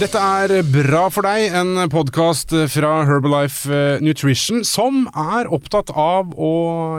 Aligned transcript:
Dette 0.00 0.16
er 0.16 0.62
Bra 0.64 1.02
for 1.12 1.26
deg, 1.28 1.52
en 1.52 1.76
podkast 1.92 2.54
fra 2.72 2.90
Herbalife 3.04 3.68
eh, 3.68 4.00
Nutrition 4.00 4.62
som 4.64 5.02
er 5.12 5.50
opptatt 5.52 5.90
av 5.92 6.30
å 6.40 6.52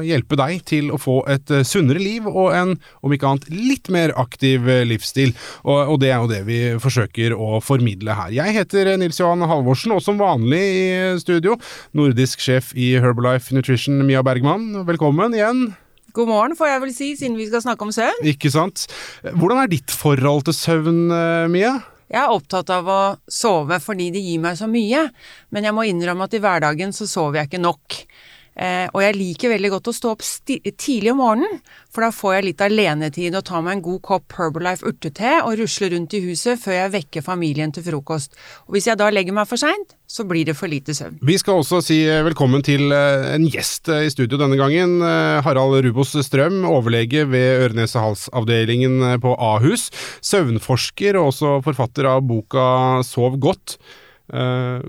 hjelpe 0.06 0.38
deg 0.38 0.60
til 0.70 0.92
å 0.94 1.00
få 1.02 1.16
et 1.32 1.50
eh, 1.50 1.64
sunnere 1.66 1.98
liv 1.98 2.28
og 2.30 2.52
en, 2.54 2.76
om 3.02 3.16
ikke 3.16 3.32
annet, 3.32 3.48
litt 3.50 3.90
mer 3.90 4.14
aktiv 4.22 4.70
eh, 4.70 4.84
livsstil. 4.86 5.34
Og, 5.66 5.96
og 5.96 5.98
det 6.04 6.12
er 6.12 6.20
jo 6.22 6.30
det 6.30 6.42
vi 6.46 6.60
forsøker 6.84 7.34
å 7.34 7.58
formidle 7.66 8.14
her. 8.20 8.36
Jeg 8.38 8.54
heter 8.60 8.92
Nils 9.02 9.18
Johan 9.18 9.50
Halvorsen, 9.50 9.96
og 9.96 10.04
som 10.06 10.22
vanlig 10.22 10.62
i 10.62 10.90
studio, 11.24 11.56
nordisk 11.98 12.44
sjef 12.46 12.70
i 12.78 12.92
Herbalife 13.02 13.58
Nutrition, 13.58 14.04
Mia 14.06 14.22
Bergman. 14.22 14.84
Velkommen 14.86 15.34
igjen. 15.40 15.72
God 16.14 16.30
morgen, 16.30 16.54
får 16.60 16.70
jeg 16.70 16.84
vel 16.86 16.94
si, 16.94 17.10
siden 17.18 17.40
vi 17.40 17.50
skal 17.50 17.66
snakke 17.66 17.88
om 17.88 17.96
søvn. 17.96 18.22
Ikke 18.30 18.54
sant. 18.54 18.86
Hvordan 19.32 19.64
er 19.64 19.74
ditt 19.74 19.90
forhold 19.90 20.46
til 20.52 20.60
søvn, 20.60 21.08
Mia? 21.50 21.80
Jeg 22.12 22.20
er 22.20 22.34
opptatt 22.34 22.72
av 22.76 22.90
å 22.92 23.02
sove 23.32 23.78
fordi 23.80 24.10
det 24.12 24.20
gir 24.24 24.42
meg 24.44 24.58
så 24.60 24.68
mye, 24.68 25.06
men 25.56 25.68
jeg 25.68 25.76
må 25.76 25.86
innrømme 25.88 26.28
at 26.28 26.36
i 26.36 26.42
hverdagen 26.44 26.92
så 26.96 27.08
sover 27.08 27.40
jeg 27.40 27.52
ikke 27.52 27.62
nok. 27.64 28.02
Eh, 28.62 28.88
og 28.94 29.02
jeg 29.02 29.18
liker 29.18 29.54
veldig 29.56 29.72
godt 29.74 29.90
å 29.90 29.96
stå 29.96 30.12
opp 30.14 30.22
tidlig 30.22 31.14
om 31.14 31.22
morgenen, 31.24 31.62
for 31.90 32.06
da 32.06 32.12
får 32.14 32.36
jeg 32.36 32.46
litt 32.46 32.62
alenetid 32.62 33.38
og 33.38 33.46
tar 33.48 33.64
meg 33.66 33.80
en 33.80 33.86
god 33.88 34.02
kopp 34.06 34.36
Herbalife 34.38 34.86
urtete 34.86 35.40
og 35.42 35.56
rusler 35.58 35.96
rundt 35.96 36.14
i 36.14 36.22
huset 36.28 36.62
før 36.62 36.78
jeg 36.78 36.94
vekker 36.94 37.26
familien 37.26 37.74
til 37.74 37.86
frokost. 37.88 38.38
Og 38.68 38.78
hvis 38.78 38.92
jeg 38.92 39.00
da 39.02 39.10
legger 39.10 39.34
meg 39.36 39.50
for 39.50 39.62
seint, 39.62 39.96
så 40.12 40.26
blir 40.28 40.46
det 40.46 40.58
for 40.60 40.70
lite 40.70 40.94
søvn. 40.94 41.18
Vi 41.26 41.38
skal 41.40 41.62
også 41.62 41.80
si 41.86 42.02
eh, 42.06 42.22
velkommen 42.28 42.62
til 42.66 42.92
eh, 42.94 43.32
en 43.34 43.48
gjest 43.50 43.90
eh, 43.90 44.06
i 44.06 44.14
studio 44.14 44.38
denne 44.42 44.60
gangen. 44.60 45.00
Harald 45.46 45.80
Rubos 45.86 46.14
Strøm, 46.28 46.62
overlege 46.68 47.26
ved 47.32 47.66
øre-nese-hals-avdelingen 47.66 49.18
på 49.24 49.34
Ahus. 49.42 49.90
Søvnforsker 50.22 51.18
og 51.18 51.32
også 51.32 51.58
forfatter 51.66 52.12
av 52.12 52.22
boka 52.28 53.02
Sov 53.08 53.40
godt. 53.42 53.80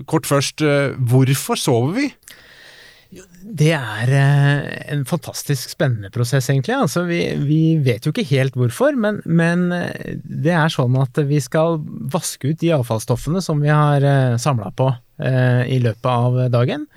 Kort 0.07 0.27
først, 0.29 0.61
hvorfor 1.09 1.59
sover 1.59 1.95
vi? 1.97 2.05
Det 3.43 3.71
er 3.75 4.11
eh, 4.17 4.61
en 4.93 5.03
fantastisk 5.07 5.73
spennende 5.75 6.09
prosess, 6.13 6.49
egentlig. 6.49 6.75
Altså, 6.75 7.03
vi, 7.07 7.19
vi, 7.43 7.61
vet 7.83 8.05
jo 8.05 8.13
ikke 8.13 8.25
helt 8.31 8.57
hvorfor, 8.57 8.95
men, 8.99 9.19
men, 9.25 9.67
eh, 9.75 10.15
det 10.23 10.53
er 10.55 10.73
sånn 10.73 10.95
at 11.01 11.19
vi 11.29 11.41
skal 11.43 11.81
vaske 12.13 12.53
ut 12.53 12.61
de 12.63 12.73
avfallsstoffene 12.77 13.43
som 13.43 13.61
vi 13.63 13.71
har 13.73 14.05
eh, 14.07 14.37
samla 14.41 14.73
på 14.75 14.91
i 15.23 15.75
løpet 15.79 16.07
av 16.09 16.37
dagen. 16.51 16.87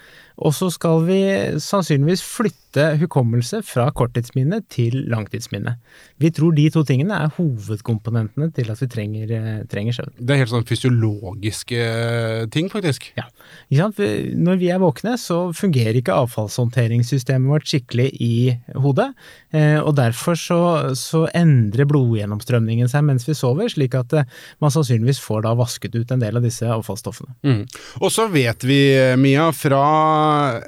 Og 0.40 0.54
så 0.56 0.70
skal 0.72 1.02
vi 1.04 1.18
sannsynligvis 1.62 2.22
flytte 2.24 2.65
hukommelse 3.00 3.62
fra 3.64 3.88
korttidsminne 3.94 4.60
til 4.72 5.06
langtidsminne. 5.10 5.76
Vi 6.22 6.30
tror 6.34 6.54
de 6.56 6.66
to 6.72 6.82
tingene 6.86 7.16
er 7.24 7.32
hovedkomponentene 7.36 8.48
til 8.56 8.70
at 8.72 8.80
vi 8.82 8.88
trenger, 8.90 9.32
eh, 9.32 9.64
trenger 9.70 9.96
søvn. 9.96 10.12
Det 10.18 10.34
er 10.34 10.40
helt 10.42 10.52
sånn 10.52 10.66
fysiologiske 10.68 11.80
eh, 11.80 12.46
ting, 12.52 12.70
faktisk? 12.72 13.10
Ja. 13.18 13.26
Når 13.70 14.60
vi 14.60 14.70
er 14.72 14.82
våkne, 14.82 15.16
så 15.20 15.52
fungerer 15.56 15.96
ikke 15.98 16.16
avfallshåndteringssystemet 16.16 17.50
vårt 17.50 17.68
skikkelig 17.68 18.10
i 18.20 18.56
hodet. 18.74 19.10
Eh, 19.52 19.78
og 19.80 19.96
derfor 19.96 20.38
så, 20.38 20.60
så 20.98 21.26
endrer 21.36 21.88
blodgjennomstrømningen 21.88 22.88
seg 22.88 23.04
mens 23.06 23.28
vi 23.28 23.36
sover, 23.36 23.68
slik 23.72 23.94
at 23.98 24.12
man 24.60 24.72
sannsynligvis 24.72 25.20
får 25.22 25.44
da 25.46 25.54
vasket 25.58 25.96
ut 25.96 26.10
en 26.12 26.22
del 26.22 26.36
av 26.38 26.44
disse 26.44 26.66
avfallsstoffene. 26.66 27.36
Mm. 27.46 27.62
Og 28.00 28.10
så 28.12 28.28
vet 28.32 28.64
vi, 28.66 28.80
Mia, 29.20 29.50
fra 29.56 29.84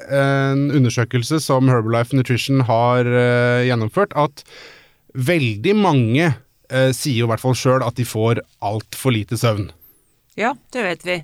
en 0.09 0.69
undersøkelse 0.75 1.39
som 1.43 1.69
Herbalife 1.69 1.98
Nutrition 2.15 2.63
har 2.67 3.07
uh, 3.07 3.65
gjennomført, 3.67 4.15
at 4.17 4.43
veldig 5.17 5.75
mange 5.77 6.31
uh, 6.31 6.91
sier 6.95 7.25
i 7.25 7.29
hvert 7.29 7.43
fall 7.43 7.57
sjøl 7.57 7.85
at 7.85 7.97
de 7.99 8.07
får 8.07 8.43
altfor 8.65 9.15
lite 9.15 9.39
søvn. 9.39 9.69
Ja, 10.39 10.53
det 10.73 10.85
vet 10.85 11.07
vi. 11.07 11.17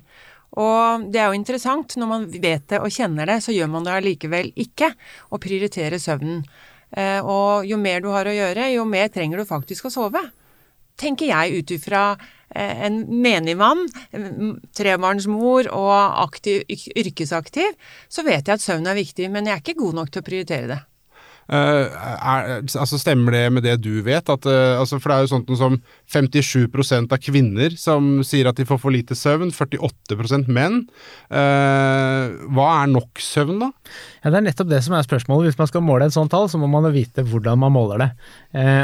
Og 0.56 1.08
det 1.12 1.20
er 1.20 1.30
jo 1.30 1.38
interessant, 1.38 1.96
når 2.00 2.10
man 2.10 2.24
vet 2.30 2.68
det 2.72 2.80
og 2.80 2.92
kjenner 2.92 3.28
det, 3.28 3.40
så 3.44 3.54
gjør 3.54 3.70
man 3.72 3.86
det 3.86 3.94
allikevel 3.96 4.52
ikke, 4.56 4.92
å 5.32 5.40
prioritere 5.42 6.00
søvnen. 6.02 6.44
Uh, 6.96 7.20
og 7.20 7.68
jo 7.68 7.78
mer 7.80 8.04
du 8.04 8.10
har 8.14 8.28
å 8.28 8.34
gjøre, 8.34 8.70
jo 8.76 8.86
mer 8.88 9.10
trenger 9.12 9.42
du 9.42 9.48
faktisk 9.48 9.88
å 9.88 9.92
sove. 9.92 10.22
Tenker 10.96 11.28
jeg 11.28 11.60
ut 11.60 11.76
ifra 11.76 12.08
en 12.54 12.98
menig 13.22 13.56
mann, 13.58 13.82
trebarnsmor 14.76 15.70
og 15.74 15.94
aktiv, 16.22 16.62
yrkesaktiv, 16.70 17.74
så 18.08 18.24
vet 18.26 18.46
jeg 18.46 18.58
at 18.58 18.64
søvn 18.64 18.86
er 18.86 18.98
viktig, 18.98 19.30
men 19.32 19.48
jeg 19.48 19.56
er 19.56 19.64
ikke 19.64 19.80
god 19.82 19.98
nok 20.00 20.12
til 20.12 20.22
å 20.22 20.28
prioritere 20.28 20.70
det. 20.70 20.80
Uh, 21.46 21.86
er, 21.86 22.48
altså 22.66 22.98
Stemmer 22.98 23.36
det 23.36 23.44
med 23.54 23.62
det 23.66 23.76
du 23.84 24.00
vet? 24.06 24.26
At, 24.32 24.46
uh, 24.50 24.80
altså 24.80 24.98
for 24.98 25.12
det 25.12 25.16
er 25.16 25.26
jo 25.26 25.30
sånt 25.30 25.52
som 25.60 25.76
57% 26.10 27.12
av 27.14 27.20
kvinner 27.22 27.76
som 27.78 28.24
sier 28.26 28.48
at 28.50 28.58
de 28.58 28.66
får 28.66 28.80
for 28.82 28.94
lite 28.94 29.14
søvn, 29.18 29.52
48 29.54 30.42
menn. 30.50 30.82
Uh, 31.30 32.34
hva 32.50 32.70
er 32.80 32.90
nok 32.90 33.22
søvn, 33.22 33.60
da? 33.62 33.70
Ja, 34.24 34.32
Det 34.32 34.40
er 34.40 34.46
nettopp 34.48 34.72
det 34.72 34.82
som 34.82 34.96
er 34.98 35.06
spørsmålet. 35.06 35.52
Hvis 35.52 35.60
man 35.60 35.70
skal 35.70 35.84
måle 35.86 36.08
et 36.08 36.16
sånt 36.16 36.32
tall, 36.34 36.48
så 36.50 36.58
må 36.58 36.70
man 36.70 36.88
vite 36.94 37.22
hvordan 37.26 37.60
man 37.62 37.74
måler 37.74 38.02
det. 38.02 38.10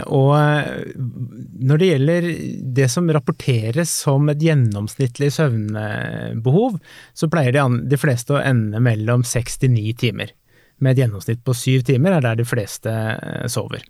og 0.07 0.35
når 1.63 1.81
det 1.81 1.89
gjelder 1.89 2.29
det 2.79 2.89
som 2.93 3.11
rapporteres 3.11 3.91
som 4.05 4.29
et 4.31 4.43
gjennomsnittlig 4.43 5.33
søvnbehov, 5.35 6.79
så 7.15 7.31
pleier 7.33 7.57
de, 7.57 7.65
de 7.91 7.99
fleste 7.99 8.37
å 8.37 8.43
ende 8.43 8.83
mellom 8.83 9.27
seks 9.27 9.59
til 9.63 9.75
ni 9.75 9.91
timer 9.99 10.33
med 10.83 10.95
et 10.95 11.05
gjennomsnitt 11.05 11.43
på 11.47 11.57
syv 11.57 11.87
timer, 11.89 12.19
er 12.19 12.27
der 12.27 12.41
de 12.43 12.47
fleste 12.49 12.93
eh, 12.93 13.49
sover. 13.51 13.85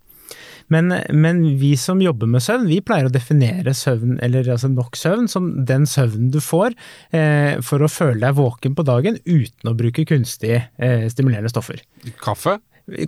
Men, 0.73 0.95
men, 1.11 1.43
vi 1.59 1.75
som 1.77 2.01
jobber 2.03 2.31
med 2.31 2.43
søvn, 2.45 2.69
vi 2.71 2.81
pleier 2.85 3.09
å 3.09 3.13
definere 3.13 3.75
søvn, 3.77 4.17
eller 4.25 4.49
altså 4.55 4.71
nok 4.73 4.97
søvn, 4.97 5.29
som 5.29 5.51
den 5.69 5.87
søvnen 5.91 6.31
du 6.33 6.41
får 6.43 6.77
eh, 7.17 7.59
for 7.65 7.83
å 7.83 7.91
føle 7.91 8.23
deg 8.23 8.39
våken 8.39 8.77
på 8.79 8.87
dagen 8.87 9.19
uten 9.27 9.71
å 9.71 9.77
bruke 9.77 10.07
kunstig 10.09 10.55
eh, 10.61 11.07
stimulerende 11.13 11.53
stoffer. 11.53 11.83
Kaffe? 12.23 12.59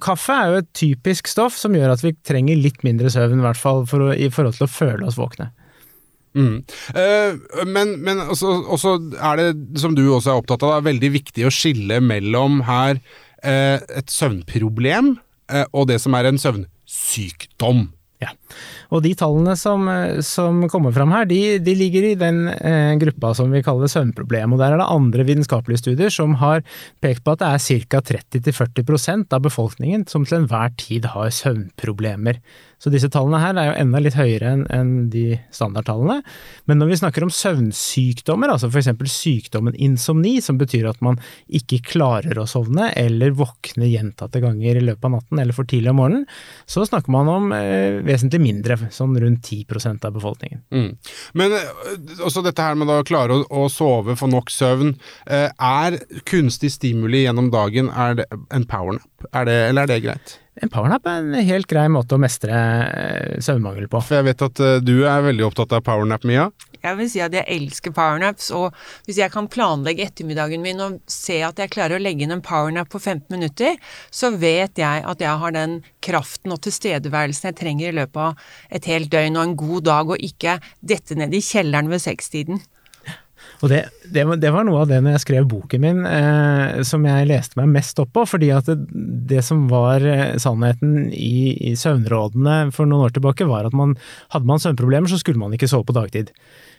Kaffe 0.02 0.36
er 0.36 0.52
jo 0.52 0.62
et 0.62 0.70
typisk 0.76 1.28
stoff 1.30 1.56
som 1.58 1.74
gjør 1.74 1.96
at 1.96 2.04
vi 2.04 2.14
trenger 2.26 2.60
litt 2.60 2.84
mindre 2.86 3.10
søvn, 3.12 3.40
i 3.40 3.46
hvert 3.48 3.60
fall 3.60 3.84
for 3.90 4.10
å, 4.10 4.14
i 4.14 4.30
forhold 4.32 4.58
til 4.58 4.68
å 4.68 4.74
føle 4.74 5.08
oss 5.08 5.18
våkne. 5.20 5.50
Mm. 6.34 6.64
Uh, 6.90 7.62
men, 7.62 7.92
men 8.02 8.18
også, 8.24 8.50
også, 8.74 8.96
er 9.22 9.38
det, 9.38 9.50
som 9.78 9.94
du 9.94 10.02
også 10.08 10.32
er 10.32 10.40
opptatt 10.40 10.64
av, 10.66 10.72
det 10.72 10.80
er 10.80 10.88
veldig 10.88 11.10
viktig 11.14 11.46
å 11.46 11.52
skille 11.54 12.00
mellom 12.02 12.64
her 12.66 12.98
Eh, 12.98 13.33
et 13.44 14.10
søvnproblem 14.12 15.14
eh, 15.50 15.66
og 15.72 15.88
det 15.90 16.00
som 16.02 16.16
er 16.16 16.30
en 16.30 16.40
søvnsykdom. 16.40 17.86
Ja, 18.22 18.32
og 18.94 19.04
de 19.04 19.14
tallene 19.18 19.56
som, 19.58 19.88
eh, 19.90 20.20
som 20.24 20.64
kommer 20.72 20.94
fram 20.94 21.14
her, 21.14 21.28
de, 21.30 21.58
de 21.64 21.76
ligger 21.78 22.10
i 22.10 22.14
den 22.18 22.44
eh, 22.54 22.92
gruppa 23.00 23.34
som 23.38 23.54
vi 23.54 23.62
kaller 23.64 23.90
søvnproblem. 23.90 24.54
Og 24.54 24.62
der 24.62 24.74
er 24.74 24.82
det 24.82 24.90
andre 24.90 25.26
vitenskapelige 25.28 25.84
studier 25.84 26.12
som 26.14 26.38
har 26.42 26.62
pekt 27.04 27.24
på 27.24 27.34
at 27.34 27.42
det 27.42 27.50
er 27.50 27.88
ca. 27.88 28.04
30-40% 28.14 29.34
av 29.34 29.44
befolkningen 29.44 30.06
som 30.10 30.26
til 30.28 30.42
enhver 30.42 30.74
tid 30.80 31.10
har 31.14 31.32
søvnproblemer. 31.34 32.40
Så 32.84 32.90
disse 32.92 33.08
tallene 33.08 33.38
her 33.40 33.56
er 33.56 33.70
jo 33.70 33.76
enda 33.80 34.00
litt 34.02 34.16
høyere 34.18 34.50
enn 34.52 34.64
en 34.74 34.88
de 35.08 35.38
standardtallene. 35.54 36.18
Men 36.68 36.80
når 36.80 36.90
vi 36.90 36.98
snakker 37.00 37.24
om 37.24 37.32
søvnsykdommer, 37.32 38.52
altså 38.52 38.68
f.eks. 38.68 38.90
sykdommen 39.08 39.78
insomni, 39.80 40.34
som 40.44 40.58
betyr 40.60 40.90
at 40.90 41.00
man 41.04 41.16
ikke 41.48 41.80
klarer 41.94 42.36
å 42.36 42.44
sovne 42.50 42.90
eller 43.00 43.32
våkne 43.38 43.88
gjentatte 43.88 44.42
ganger 44.44 44.76
i 44.76 44.84
løpet 44.84 45.08
av 45.08 45.14
natten 45.16 45.40
eller 45.40 45.56
for 45.56 45.70
tidlig 45.70 45.94
om 45.94 46.00
morgenen, 46.02 46.28
så 46.68 46.84
snakker 46.84 47.14
man 47.14 47.30
om 47.32 47.56
eh, 47.56 48.02
vesentlig 48.04 48.42
mindre, 48.44 48.78
sånn 48.94 49.16
rundt 49.20 49.48
10% 49.48 50.06
av 50.06 50.14
befolkningen. 50.18 50.62
Mm. 50.74 50.90
Men 51.40 51.56
eh, 51.58 52.22
også 52.24 52.44
dette 52.44 52.64
her 52.64 52.78
med 52.78 52.92
å 52.92 53.00
klare 53.06 53.40
å, 53.40 53.44
å 53.64 53.66
sove, 53.72 54.16
få 54.20 54.30
nok 54.30 54.52
søvn. 54.52 54.94
Eh, 55.26 55.48
er 55.50 55.98
kunstig 56.28 56.74
stimuli 56.76 57.24
gjennom 57.24 57.50
dagen 57.54 57.90
er 57.90 58.20
det 58.20 58.30
en 58.54 58.68
powernap, 58.68 59.28
er 59.32 59.50
eller 59.54 59.84
er 59.84 59.94
det 59.94 60.02
greit? 60.04 60.38
En 60.62 60.70
powernap 60.70 61.06
er 61.10 61.22
en 61.22 61.46
helt 61.48 61.66
grei 61.66 61.88
måte 61.90 62.14
å 62.14 62.20
mestre 62.22 62.54
eh, 62.54 63.38
søvnmangel 63.42 63.88
på. 63.90 63.98
For 64.04 64.20
jeg 64.20 64.28
vet 64.28 64.44
at 64.46 64.62
uh, 64.62 64.76
du 64.78 65.02
er 65.02 65.24
veldig 65.26 65.48
opptatt 65.48 65.74
av 65.74 65.82
powernap, 65.86 66.22
Mia? 66.28 66.46
Jeg 66.84 66.98
vil 66.98 67.08
si 67.10 67.22
at 67.24 67.34
jeg 67.34 67.48
elsker 67.48 67.94
powernaps, 67.96 68.50
og 68.54 68.74
hvis 69.08 69.18
jeg 69.22 69.32
kan 69.32 69.48
planlegge 69.50 70.04
ettermiddagen 70.04 70.62
min 70.62 70.82
og 70.84 70.98
se 71.10 71.38
at 71.46 71.58
jeg 71.58 71.72
klarer 71.72 71.96
å 71.96 72.02
legge 72.02 72.26
inn 72.26 72.34
en 72.34 72.44
powernap 72.44 72.90
på 72.92 73.00
15 73.00 73.24
minutter, 73.32 73.78
så 74.12 74.30
vet 74.36 74.78
jeg 74.78 75.06
at 75.08 75.24
jeg 75.24 75.40
har 75.40 75.56
den 75.56 75.78
kraften 76.04 76.52
og 76.54 76.60
tilstedeværelsen 76.66 77.50
jeg 77.50 77.58
trenger 77.62 77.88
i 77.88 77.96
løpet 78.02 78.20
av 78.26 78.76
et 78.78 78.90
helt 78.92 79.10
døgn 79.10 79.40
og 79.40 79.46
en 79.48 79.58
god 79.64 79.88
dag, 79.88 80.12
og 80.12 80.28
ikke 80.28 80.58
dette 80.84 81.16
ned 81.18 81.34
i 81.34 81.42
kjelleren 81.42 81.88
ved 81.90 82.04
sekstiden. 82.04 82.60
Og 83.62 83.70
det, 83.70 83.80
det, 84.04 84.24
det, 84.42 84.50
var 84.52 84.66
noe 84.66 84.82
av 84.82 84.90
det 84.90 85.00
når 85.04 85.16
jeg 85.16 85.24
skrev 85.24 85.46
boken 85.48 85.82
min 85.84 86.02
eh, 86.08 86.82
som 86.86 87.04
jeg 87.06 87.28
leste 87.30 87.58
meg 87.60 87.70
mest 87.76 88.00
opp 88.02 88.12
på, 88.16 88.26
fordi 88.28 88.50
at 88.54 88.68
det, 88.68 88.76
det 89.30 89.44
som 89.46 89.66
var 89.70 90.04
eh, 90.04 90.36
sannheten 90.42 91.08
i, 91.14 91.54
i, 91.70 91.74
søvnrådene 91.78 92.74
for 92.74 92.90
noen 92.90 93.08
år 93.08 93.16
tilbake, 93.16 93.48
var 93.48 93.68
at 93.68 93.76
man, 93.76 93.96
hadde 94.34 94.50
man 94.50 94.62
søvnproblemer, 94.62 95.10
så 95.10 95.20
skulle 95.22 95.40
man 95.40 95.54
ikke 95.56 95.70
sove 95.70 95.86
på 95.88 95.96
dagtid. 95.96 96.34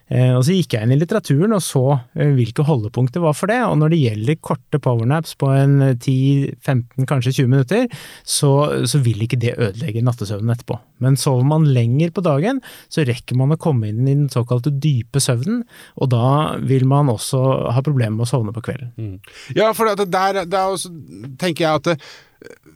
Eh, 0.06 0.32
og 0.36 0.44
så 0.46 0.54
gikk 0.54 0.76
jeg 0.76 0.86
inn 0.86 0.94
i 0.94 0.98
litteraturen 1.00 1.56
og 1.58 1.64
så 1.66 1.84
eh, 2.14 2.30
hvilke 2.38 2.66
holdepunkter 2.68 3.24
var 3.24 3.34
for 3.38 3.50
det, 3.50 3.58
og 3.66 3.80
når 3.82 3.94
det 3.94 4.02
gjelder 4.04 4.38
korte 4.38 4.80
powernaps 4.82 5.34
på 5.42 5.50
en 5.50 5.80
10-15, 5.96 7.08
kanskje 7.10 7.34
20 7.40 7.50
minutter, 7.50 7.88
så, 8.22 8.52
så, 8.86 9.02
vil 9.06 9.26
ikke 9.26 9.40
det 9.42 9.56
ødelegge 9.58 10.04
nattesøvnen 10.06 10.54
etterpå. 10.54 10.78
Men 11.02 11.18
sover 11.20 11.48
man 11.50 11.66
lenger 11.74 12.14
på 12.16 12.24
dagen, 12.26 12.62
så 12.92 13.06
rekker 13.08 13.40
man 13.40 13.56
å 13.56 13.60
komme 13.62 13.90
inn 13.90 14.06
i 14.06 14.14
den 14.14 14.30
såkalte 14.34 14.74
dype 14.74 15.22
søvnen, 15.24 15.64
og 15.98 16.14
da 16.14 16.28
vil 16.62 16.86
man 16.90 17.10
også 17.14 17.42
ha 17.74 17.86
problemer 17.86 18.20
med 18.20 18.28
å 18.28 18.30
sovne 18.30 18.54
på 18.56 18.64
kvelden. 18.70 18.94
Mm. 18.96 19.36
Ja, 19.58 19.74
for 19.76 19.90
det, 19.90 20.08
der, 20.14 20.46
der 20.46 20.78
også, 20.78 20.94
tenker 21.42 21.66
jeg 21.66 21.82
at 21.82 21.90
det, 21.90 22.00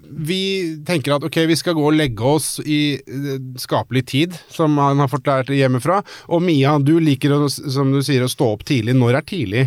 vi 0.09 0.41
tenker 0.87 1.15
at 1.15 1.25
ok, 1.27 1.37
vi 1.49 1.57
skal 1.59 1.75
gå 1.77 1.83
og 1.85 1.97
legge 1.97 2.25
oss 2.25 2.57
i 2.65 2.97
eh, 2.99 3.29
skapelig 3.61 4.05
tid, 4.11 4.37
som 4.51 4.77
han 4.81 5.01
har 5.03 5.11
fått 5.11 5.29
lært 5.29 5.51
hjemmefra. 5.53 6.01
Og 6.33 6.43
Mia, 6.43 6.77
du 6.79 6.95
liker 7.03 7.35
å, 7.35 7.43
som 7.49 7.93
du 7.93 8.01
sier, 8.05 8.25
å 8.25 8.31
stå 8.31 8.51
opp 8.55 8.65
tidlig. 8.67 8.97
Når 8.97 9.19
er 9.21 9.27
tidlig? 9.29 9.65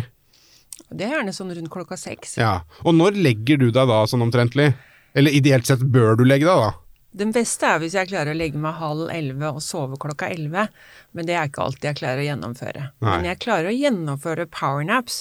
Det 0.93 1.07
er 1.07 1.17
gjerne 1.17 1.33
sånn 1.33 1.53
rundt 1.55 1.71
klokka 1.73 1.97
seks. 1.97 2.37
Ja, 2.37 2.61
Og 2.83 2.93
når 2.97 3.17
legger 3.17 3.57
du 3.61 3.69
deg 3.71 3.89
da, 3.89 4.03
sånn 4.09 4.25
omtrentlig? 4.25 4.73
Eller 5.17 5.33
ideelt 5.33 5.69
sett 5.69 5.81
bør 5.93 6.17
du 6.17 6.25
legge 6.25 6.45
deg 6.49 6.59
da? 6.59 6.71
Den 7.13 7.33
beste 7.33 7.69
er 7.69 7.81
hvis 7.81 7.93
jeg 7.97 8.09
klarer 8.09 8.33
å 8.33 8.37
legge 8.37 8.59
meg 8.59 8.79
halv 8.79 9.11
elleve 9.13 9.51
og 9.53 9.61
sove 9.61 9.99
klokka 10.01 10.31
elleve, 10.33 10.65
men 11.13 11.27
det 11.27 11.35
er 11.37 11.49
ikke 11.49 11.67
alltid 11.67 11.91
jeg 11.91 11.99
klarer 11.99 12.23
å 12.23 12.25
gjennomføre. 12.25 12.85
Nei. 13.05 13.11
Men 13.11 13.27
jeg 13.29 13.41
klarer 13.43 13.69
å 13.69 13.75
gjennomføre 13.75 14.47
powernaps, 14.49 15.19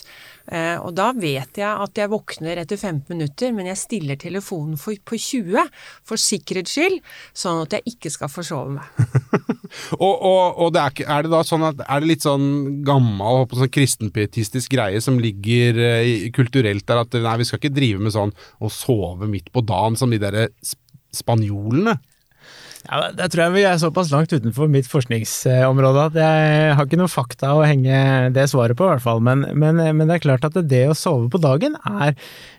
eh, 0.48 0.78
og 0.80 0.94
da 0.96 1.10
vet 1.12 1.60
jeg 1.60 1.68
at 1.68 2.00
jeg 2.00 2.12
våkner 2.12 2.62
etter 2.62 2.80
15 2.80 3.12
minutter, 3.12 3.52
men 3.52 3.68
jeg 3.68 3.80
stiller 3.82 4.20
telefonen 4.20 4.80
for, 4.80 4.96
på 5.04 5.20
20 5.20 5.68
for 6.08 6.20
sikkerhets 6.20 6.72
skyld, 6.78 6.98
sånn 7.36 7.60
at 7.66 7.76
jeg 7.76 7.94
ikke 7.94 8.12
skal 8.14 8.32
forsove 8.32 8.78
meg. 8.78 8.88
og, 10.06 10.14
og, 10.16 10.42
og 10.64 10.72
det 10.72 10.86
er, 10.86 11.04
er, 11.04 11.26
det 11.26 11.34
da 11.34 11.42
sånn 11.44 11.68
at 11.68 11.84
er 11.84 12.00
det 12.00 12.12
litt 12.14 12.24
sånn 12.24 12.48
gammel 12.88 13.44
sånn 13.52 13.72
kristenpietistisk 13.72 14.72
greie 14.72 15.00
som 15.04 15.20
ligger 15.20 15.76
uh, 15.76 16.28
kulturelt 16.32 16.88
der 16.88 17.04
at 17.04 17.20
nei, 17.20 17.36
vi 17.42 17.48
skal 17.48 17.60
ikke 17.60 17.76
drive 17.76 18.00
med 18.00 18.16
sånn 18.16 18.32
å 18.64 18.72
sove 18.72 19.28
midt 19.28 19.52
på 19.52 19.64
dagen 19.68 19.98
som 20.00 20.12
de 20.12 20.20
derre 20.22 20.48
spanjolene? 21.16 21.98
Ja, 22.82 23.12
det 23.14 23.28
tror 23.30 23.44
jeg 23.44 23.54
vi 23.54 23.66
er 23.68 23.78
såpass 23.78 24.10
langt 24.10 24.32
utenfor 24.34 24.70
mitt 24.70 24.88
forskningsområde 24.90 26.06
at 26.08 26.16
jeg 26.18 26.72
har 26.74 26.88
ikke 26.88 26.98
noe 26.98 27.10
fakta 27.10 27.52
å 27.54 27.62
henge 27.62 28.32
det 28.34 28.48
svaret 28.50 28.78
på, 28.78 28.88
i 28.88 28.94
hvert 28.96 29.04
fall. 29.04 29.22
Men, 29.22 29.44
men, 29.54 29.78
men 29.78 30.10
det 30.10 30.18
er 30.18 30.24
klart 30.24 30.48
at 30.48 30.58
det 30.66 30.88
å 30.90 30.98
sove 30.98 31.30
på 31.30 31.40
dagen 31.42 31.78
er 31.78 32.16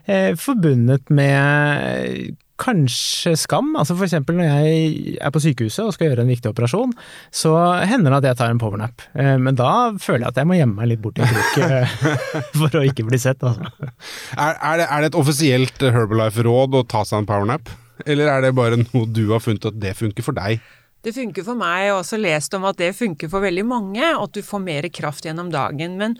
eh, 0.08 0.32
forbundet 0.40 1.12
med 1.12 2.32
kanskje 2.60 3.34
skam. 3.36 3.74
Altså 3.76 3.96
for 3.98 4.06
eksempel 4.06 4.38
når 4.38 4.48
jeg 4.48 5.14
er 5.18 5.34
på 5.34 5.42
sykehuset 5.42 5.84
og 5.84 5.92
skal 5.94 6.10
gjøre 6.10 6.24
en 6.24 6.32
viktig 6.32 6.54
operasjon, 6.54 6.96
så 7.34 7.52
hender 7.84 8.14
det 8.14 8.22
at 8.22 8.30
jeg 8.30 8.40
tar 8.40 8.54
en 8.54 8.62
powernap. 8.62 9.04
Eh, 9.12 9.36
men 9.36 9.60
da 9.60 9.92
føler 10.00 10.24
jeg 10.24 10.32
at 10.32 10.40
jeg 10.40 10.48
må 10.48 10.58
gjemme 10.58 10.80
meg 10.80 10.94
litt 10.94 11.04
bort 11.04 11.20
i 11.20 11.28
krok 11.28 11.62
eh, 11.68 11.96
for 12.62 12.80
å 12.80 12.84
ikke 12.88 13.04
bli 13.10 13.20
sett. 13.20 13.44
Altså. 13.44 13.92
Er, 14.38 14.56
er, 14.56 14.80
det, 14.80 14.88
er 14.88 15.04
det 15.04 15.12
et 15.12 15.20
offisielt 15.20 15.88
Herbalife-råd 16.00 16.80
å 16.80 16.86
ta 16.88 17.04
seg 17.04 17.22
en 17.22 17.28
powernap? 17.28 17.68
Eller 18.06 18.30
er 18.32 18.42
det 18.42 18.56
bare 18.56 18.80
noe 18.80 19.06
du 19.06 19.28
har 19.30 19.42
funnet 19.44 19.70
at 19.70 19.78
det 19.80 19.94
funker 19.98 20.26
for 20.26 20.36
deg? 20.36 20.62
Det 21.04 21.12
funker 21.12 21.44
for 21.44 21.58
meg, 21.60 21.90
og 21.92 21.98
også 21.98 22.16
lest 22.16 22.54
om 22.56 22.64
at 22.64 22.78
det 22.80 22.94
funker 22.96 23.28
for 23.28 23.44
veldig 23.44 23.64
mange, 23.68 24.00
at 24.00 24.32
du 24.32 24.40
får 24.40 24.62
mer 24.64 24.86
kraft 24.88 25.26
gjennom 25.28 25.50
dagen. 25.52 25.98
Men 26.00 26.14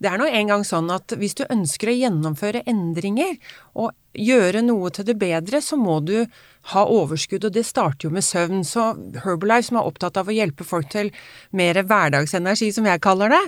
det 0.00 0.08
er 0.08 0.16
nå 0.16 0.28
engang 0.32 0.64
sånn 0.64 0.88
at 0.94 1.12
hvis 1.20 1.36
du 1.36 1.44
ønsker 1.44 1.92
å 1.92 1.96
gjennomføre 1.98 2.62
endringer 2.70 3.36
og 3.76 3.92
gjøre 4.16 4.64
noe 4.64 4.88
til 4.96 5.10
det 5.10 5.18
bedre, 5.20 5.60
så 5.60 5.76
må 5.76 5.98
du 6.00 6.24
ha 6.72 6.86
overskudd, 6.88 7.44
og 7.50 7.52
det 7.52 7.66
starter 7.68 8.08
jo 8.08 8.14
med 8.16 8.24
søvn. 8.24 8.64
Så 8.64 8.88
Herbalife, 9.26 9.68
som 9.68 9.82
er 9.82 9.92
opptatt 9.92 10.16
av 10.16 10.32
å 10.32 10.38
hjelpe 10.38 10.64
folk 10.64 10.88
til 10.96 11.12
mer 11.52 11.76
hverdagsenergi, 11.84 12.72
som 12.72 12.88
jeg 12.88 13.04
kaller 13.04 13.36
det, 13.36 13.44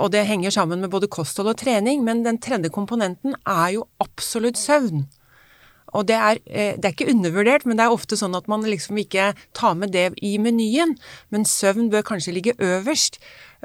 og 0.00 0.08
det 0.16 0.24
henger 0.24 0.56
sammen 0.56 0.80
med 0.80 0.96
både 0.96 1.12
kosthold 1.12 1.52
og 1.52 1.60
trening, 1.60 2.00
men 2.08 2.24
den 2.24 2.40
tredje 2.40 2.72
komponenten 2.72 3.36
er 3.44 3.76
jo 3.76 3.88
absolutt 4.00 4.56
søvn. 4.60 5.04
Og 5.96 6.06
det 6.06 6.16
er, 6.16 6.40
eh, 6.46 6.74
det 6.76 6.84
er, 6.84 6.94
ikke 6.94 7.10
undervurdert, 7.12 7.66
men 7.66 7.78
det 7.78 7.86
er 7.86 7.94
ofte 7.94 8.18
sånn 8.18 8.36
at 8.38 8.48
man 8.50 8.66
liksom 8.66 8.98
ikke 9.02 9.32
tar 9.56 9.76
med 9.78 9.92
det 9.96 10.10
i 10.22 10.36
menyen. 10.38 10.96
Men 11.30 11.46
søvn 11.48 11.90
bør 11.90 12.06
kanskje 12.12 12.34
ligge 12.36 12.56
øverst 12.58 13.20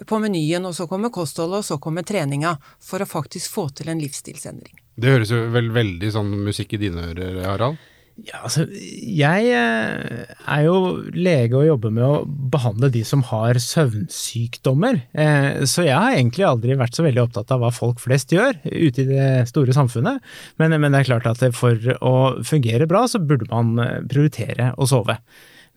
på 0.07 0.19
menyen, 0.19 0.66
og 0.66 0.75
så 0.75 0.88
kommer 0.89 1.13
kostholdet, 1.13 1.63
og 1.63 1.68
så 1.68 1.80
kommer 1.81 2.04
treninga, 2.04 2.57
for 2.83 3.04
å 3.04 3.10
faktisk 3.10 3.54
få 3.54 3.69
til 3.77 3.92
en 3.94 4.01
livsstilsendring. 4.01 4.81
Det 4.95 5.12
høres 5.12 5.31
jo 5.31 5.44
vel 5.51 5.69
veldig 5.75 6.12
sånn 6.12 6.31
musikk 6.45 6.75
i 6.75 6.86
dine 6.88 7.12
ører, 7.12 7.44
Harald? 7.45 7.80
Ja, 8.24 8.46
altså, 8.48 8.64
jeg 8.72 9.48
eh, 9.52 10.22
er 10.48 10.62
jo 10.64 10.76
lege 11.12 11.58
og 11.60 11.66
jobber 11.68 11.92
med 11.92 12.06
å 12.08 12.22
behandle 12.54 12.88
de 12.94 13.02
som 13.04 13.26
har 13.28 13.60
søvnsykdommer. 13.60 15.02
Eh, 15.12 15.66
så 15.68 15.84
jeg 15.84 15.98
har 16.00 16.16
egentlig 16.16 16.46
aldri 16.48 16.78
vært 16.80 16.96
så 16.96 17.04
veldig 17.04 17.26
opptatt 17.26 17.52
av 17.52 17.60
hva 17.60 17.74
folk 17.76 18.00
flest 18.00 18.32
gjør 18.32 18.56
ute 18.64 19.04
i 19.04 19.10
det 19.10 19.28
store 19.52 19.76
samfunnet. 19.76 20.24
Men, 20.62 20.78
men 20.80 20.96
det 20.96 21.04
er 21.04 21.10
klart 21.12 21.28
at 21.28 21.44
for 21.58 21.92
å 22.00 22.16
fungere 22.48 22.88
bra, 22.88 23.04
så 23.12 23.20
burde 23.20 23.52
man 23.52 23.76
eh, 23.84 24.00
prioritere 24.08 24.72
å 24.80 24.88
sove. 24.88 25.20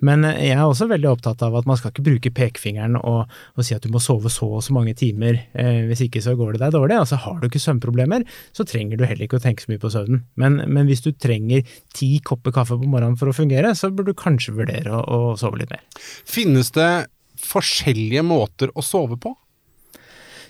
Men 0.05 0.25
eh, 0.27 0.49
jeg 0.49 0.57
er 0.57 0.65
også 0.65 0.89
veldig 0.91 1.11
opptatt 1.11 1.43
av 1.47 1.57
at 1.59 1.69
man 1.69 1.79
skal 1.79 1.93
ikke 1.93 2.05
bruke 2.07 2.33
pekefingeren 2.35 2.99
og, 3.01 3.33
og 3.55 3.67
si 3.67 3.77
at 3.77 3.85
du 3.85 3.93
må 3.95 4.03
sove 4.03 4.31
så 4.33 4.49
og 4.59 4.65
så 4.65 4.75
mange 4.77 4.95
timer, 4.99 5.41
eh, 5.59 5.83
hvis 5.89 6.05
ikke 6.07 6.23
så 6.25 6.37
går 6.39 6.55
det 6.55 6.63
deg 6.65 6.77
dårlig. 6.77 6.99
Altså 7.01 7.21
Har 7.25 7.41
du 7.41 7.49
ikke 7.49 7.63
søvnproblemer, 7.63 8.27
så 8.57 8.67
trenger 8.69 9.01
du 9.01 9.07
heller 9.09 9.27
ikke 9.27 9.41
å 9.41 9.45
tenke 9.45 9.65
så 9.65 9.73
mye 9.73 9.83
på 9.83 9.93
søvnen. 9.95 10.25
Men, 10.41 10.61
men 10.67 10.91
hvis 10.91 11.05
du 11.05 11.11
trenger 11.13 11.67
ti 11.97 12.15
kopper 12.25 12.55
kaffe 12.55 12.79
på 12.79 12.91
morgenen 12.91 13.19
for 13.21 13.33
å 13.33 13.37
fungere, 13.37 13.75
så 13.79 13.93
burde 13.93 14.15
du 14.15 14.21
kanskje 14.21 14.57
vurdere 14.59 14.95
å, 14.95 15.05
å 15.33 15.37
sove 15.41 15.63
litt 15.63 15.75
mer. 15.75 15.85
Finnes 16.29 16.73
det 16.77 16.91
forskjellige 17.39 18.25
måter 18.27 18.73
å 18.75 18.83
sove 18.85 19.19
på? 19.21 19.35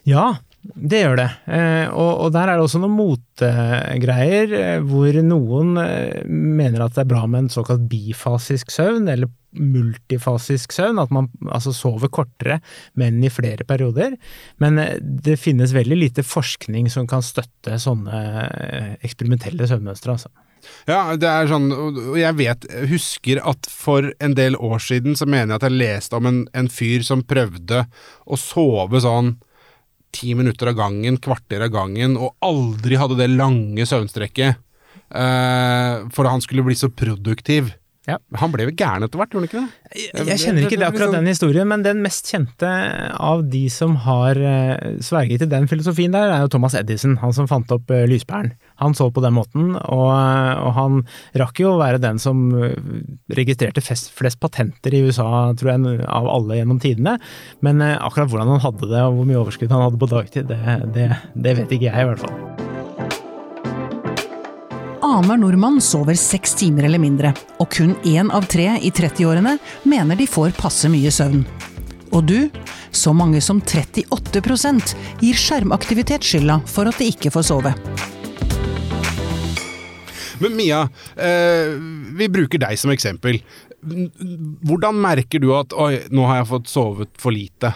Ja, 0.08 0.38
det 0.62 1.00
gjør 1.04 1.18
det. 1.20 1.28
Eh, 1.54 1.86
og, 1.88 2.10
og, 2.24 2.30
der 2.34 2.50
er 2.50 2.58
det 2.58 2.66
også 2.66 2.80
noen 2.82 2.96
motegreier 2.98 4.54
eh, 4.58 4.78
hvor 4.84 5.18
noen 5.24 5.76
eh, 5.80 6.24
mener 6.26 6.84
at 6.84 6.96
det 6.96 7.04
er 7.04 7.12
bra 7.12 7.22
med 7.30 7.44
en 7.44 7.52
såkalt 7.52 7.86
bifasisk 7.90 8.72
søvn, 8.74 9.06
eller 9.08 9.30
multifasisk 9.58 10.74
søvn, 10.74 11.00
at 11.00 11.14
man 11.14 11.30
altså 11.46 11.72
sover 11.72 12.10
kortere, 12.12 12.58
men 13.00 13.22
i 13.24 13.30
flere 13.32 13.64
perioder. 13.68 14.18
Men 14.60 14.82
det 15.00 15.38
finnes 15.40 15.72
veldig 15.74 15.98
lite 15.98 16.26
forskning 16.26 16.90
som 16.92 17.08
kan 17.08 17.24
støtte 17.24 17.78
sånne 17.80 18.20
eksperimentelle 19.06 19.70
søvnmønstre, 19.70 20.18
altså. 20.18 20.34
Ja, 20.90 21.14
det 21.16 21.28
er 21.30 21.48
sånn, 21.48 21.70
og 21.72 22.16
jeg 22.18 22.34
vet, 22.36 22.66
husker 22.90 23.40
at 23.46 23.68
for 23.70 24.10
en 24.20 24.34
del 24.36 24.58
år 24.58 24.82
siden 24.82 25.16
så 25.16 25.24
mener 25.24 25.54
jeg 25.54 25.60
at 25.60 25.66
jeg 25.68 25.80
leste 25.80 26.18
om 26.18 26.28
en, 26.28 26.40
en 26.52 26.68
fyr 26.68 27.06
som 27.06 27.24
prøvde 27.24 27.84
å 28.26 28.38
sove 28.40 29.00
sånn 29.00 29.36
ti 30.14 30.34
minutter 30.38 30.70
av 30.70 30.78
gangen, 30.78 31.18
kvarter 31.22 31.64
av 31.66 31.72
gangen, 31.74 32.16
og 32.20 32.36
aldri 32.44 32.98
hadde 33.00 33.18
det 33.20 33.30
lange 33.32 33.86
søvnstrekket. 33.88 34.64
Uh, 35.08 36.04
for 36.12 36.28
han 36.28 36.42
skulle 36.44 36.66
bli 36.66 36.76
så 36.76 36.90
produktiv. 36.92 37.72
Ja. 38.08 38.16
Han 38.40 38.52
ble 38.54 38.64
jo 38.64 38.72
gæren 38.72 39.04
etter 39.04 39.20
hvert, 39.20 39.34
gjorde 39.34 39.44
han 39.44 39.48
ikke 39.50 39.60
det? 39.60 39.96
Jeg, 40.00 40.26
jeg 40.30 40.40
kjenner 40.40 40.64
ikke 40.64 40.78
det 40.80 40.86
akkurat 40.86 41.12
den 41.12 41.28
historien, 41.28 41.68
men 41.68 41.82
den 41.84 42.00
mest 42.00 42.30
kjente 42.32 42.70
av 43.12 43.42
de 43.52 43.60
som 43.72 43.98
har 44.06 44.40
uh, 44.40 44.96
sverget 45.04 45.42
til 45.44 45.50
den 45.52 45.68
filosofien 45.68 46.16
der, 46.16 46.32
er 46.32 46.46
jo 46.46 46.52
Thomas 46.54 46.76
Edison, 46.78 47.18
han 47.20 47.36
som 47.36 47.50
fant 47.50 47.68
opp 47.74 47.92
uh, 47.92 48.06
lyspæren. 48.08 48.54
Han 48.80 48.96
så 48.96 49.10
på 49.12 49.20
den 49.24 49.36
måten, 49.36 49.74
og, 49.76 50.08
og, 50.08 50.70
han 50.78 51.02
rakk 51.42 51.60
jo 51.60 51.74
å 51.74 51.80
være 51.82 52.00
den 52.00 52.20
som 52.22 52.46
registrerte 53.34 53.82
flest, 53.84 54.12
flest, 54.16 54.38
patenter 54.40 54.94
i 54.94 55.02
USA, 55.04 55.50
tror 55.58 55.74
jeg, 55.74 55.98
av 56.06 56.30
alle 56.32 56.60
gjennom 56.60 56.80
tidene. 56.80 57.16
Men 57.66 57.82
akkurat 57.82 58.30
hvordan 58.30 58.54
han 58.54 58.64
hadde 58.64 58.88
det, 58.94 59.02
og 59.02 59.18
hvor 59.18 59.28
mye 59.28 59.42
overskudd 59.42 59.74
han 59.74 59.88
hadde 59.88 60.00
på 60.00 60.12
dagtid, 60.14 60.48
det, 60.48 60.80
det, 60.94 61.10
det 61.34 61.58
vet 61.60 61.78
ikke 61.78 61.90
jeg, 61.90 62.06
i 62.06 62.10
hvert 62.12 62.22
fall. 62.22 62.77
Annenhver 65.08 65.38
nordmann 65.40 65.78
sover 65.80 66.16
seks 66.20 66.52
timer 66.60 66.84
eller 66.84 67.00
mindre, 67.00 67.30
og 67.62 67.70
kun 67.72 67.94
én 68.04 68.28
av 68.34 68.44
tre 68.50 68.66
i 68.84 68.90
30-årene 68.92 69.54
mener 69.88 70.18
de 70.18 70.26
får 70.28 70.52
passe 70.58 70.90
mye 70.92 71.08
søvn. 71.14 71.46
Og 72.12 72.26
du, 72.28 72.36
så 72.92 73.14
mange 73.16 73.40
som 73.44 73.62
38 73.64 74.04
gir 75.22 75.40
skjermaktivitet 75.40 76.28
skylda 76.28 76.58
for 76.68 76.90
at 76.90 77.00
de 77.00 77.08
ikke 77.08 77.32
får 77.32 77.48
sove. 77.48 77.72
Men 80.44 80.54
Mia, 80.60 80.84
eh, 81.16 81.72
vi 82.20 82.28
bruker 82.28 82.60
deg 82.60 82.78
som 82.78 82.92
eksempel. 82.92 83.40
Hvordan 83.80 85.00
merker 85.00 85.40
du 85.40 85.54
at 85.56 85.72
'oi, 85.72 86.04
nå 86.10 86.26
har 86.26 86.42
jeg 86.42 86.52
fått 86.52 86.68
sovet 86.68 87.10
for 87.16 87.32
lite'? 87.32 87.72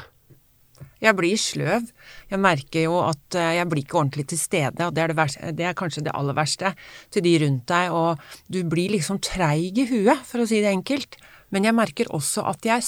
Jeg 1.03 1.19
blir 1.19 1.41
sløv. 1.41 1.89
Jeg 2.31 2.41
merker 2.43 2.87
jo 2.87 3.01
at 3.03 3.39
eh, 3.39 3.57
jeg 3.59 3.69
blir 3.71 3.83
ikke 3.83 3.99
ordentlig 4.01 4.29
til 4.31 4.41
stede, 4.41 4.87
og 4.87 4.95
det 4.95 5.03
er, 5.03 5.13
det, 5.13 5.19
verste, 5.19 5.53
det 5.59 5.67
er, 5.67 5.77
kanskje 5.79 6.05
det 6.07 6.15
aller 6.15 6.37
verste 6.39 6.73
til 7.13 7.27
de 7.27 7.35
rundt 7.43 7.67
deg, 7.73 7.93
og 7.97 8.23
du 8.53 8.63
blir 8.71 8.95
liksom 8.95 9.21
treig 9.25 9.83
i 9.83 9.89
huet, 9.91 10.23
for 10.29 10.43
å 10.43 10.49
si 10.49 10.63
det 10.63 10.71
enkelt. 10.73 11.19
Men 11.53 11.67
jeg 11.69 11.77
merker 11.77 12.09
også 12.17 12.47
at 12.49 12.65
jeg 12.65 12.87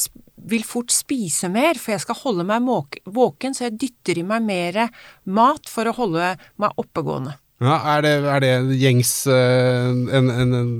vil 0.48 0.64
fort 0.64 0.92
spise 0.94 1.50
mer, 1.52 1.76
for 1.80 1.94
jeg 1.94 2.04
skal 2.04 2.20
holde 2.22 2.46
meg 2.48 2.64
våken, 3.04 3.56
så 3.56 3.66
jeg 3.66 3.78
dytter 3.82 4.22
i 4.22 4.26
meg 4.26 4.46
mer 4.46 4.84
mat 5.26 5.68
for 5.70 5.90
å 5.90 5.96
holde 5.98 6.34
meg 6.62 6.80
oppegående. 6.80 7.36
Ja, 7.62 7.76
er 7.94 8.02
det, 8.02 8.14
er 8.28 8.42
det 8.42 8.78
gjengs 8.80 9.12
eh, 9.30 9.90
en, 10.18 10.30
en, 10.30 10.56
en 10.58 10.72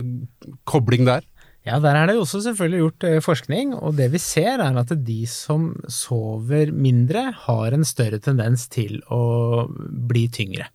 kobling 0.69 1.07
der? 1.07 1.27
Ja, 1.65 1.79
der 1.81 1.97
er 1.97 2.09
det 2.09 2.19
jo 2.19 2.27
også 2.27 2.43
selvfølgelig 2.45 2.81
gjort 2.83 3.05
eh, 3.09 3.21
forskning, 3.25 3.73
og 3.79 3.97
det 3.97 4.11
vi 4.13 4.21
ser 4.21 4.61
er 4.61 4.77
at 4.77 4.91
de 5.07 5.21
som 5.31 5.71
sover 5.89 6.75
mindre, 6.77 7.31
har 7.47 7.73
en 7.73 7.87
større 7.89 8.21
tendens 8.21 8.67
til 8.69 8.99
å 9.09 9.65
bli 9.73 10.27
tyngre. 10.29 10.69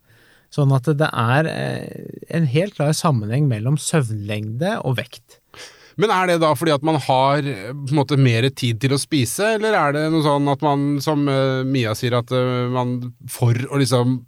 Sånn 0.50 0.74
at 0.74 0.90
det 0.98 1.06
er 1.06 1.46
eh, 1.46 2.16
en 2.34 2.48
helt 2.50 2.74
klar 2.74 2.90
sammenheng 2.98 3.46
mellom 3.50 3.78
søvnlengde 3.78 4.80
og 4.82 4.98
vekt. 4.98 5.38
Men 6.00 6.10
er 6.14 6.26
det 6.26 6.40
da 6.42 6.50
fordi 6.58 6.74
at 6.74 6.82
man 6.86 6.98
har 7.06 7.38
eh, 7.38 7.70
på 7.70 7.94
en 7.94 8.00
måte 8.00 8.18
mer 8.18 8.48
tid 8.50 8.82
til 8.82 8.96
å 8.96 8.98
spise, 8.98 9.54
eller 9.60 9.78
er 9.78 9.94
det 9.94 10.04
noe 10.10 10.26
sånn 10.26 10.50
at 10.50 10.66
man, 10.66 10.90
som 11.04 11.22
uh, 11.30 11.62
Mia 11.62 11.94
sier, 11.94 12.18
at 12.18 12.34
man 12.74 12.98
for 13.30 13.54
å 13.70 13.78
liksom 13.78 14.18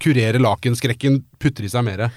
kurere 0.00 0.40
lakenskrekken 0.40 1.20
putter 1.36 1.68
i 1.68 1.74
seg 1.76 1.84
mer? 1.84 2.08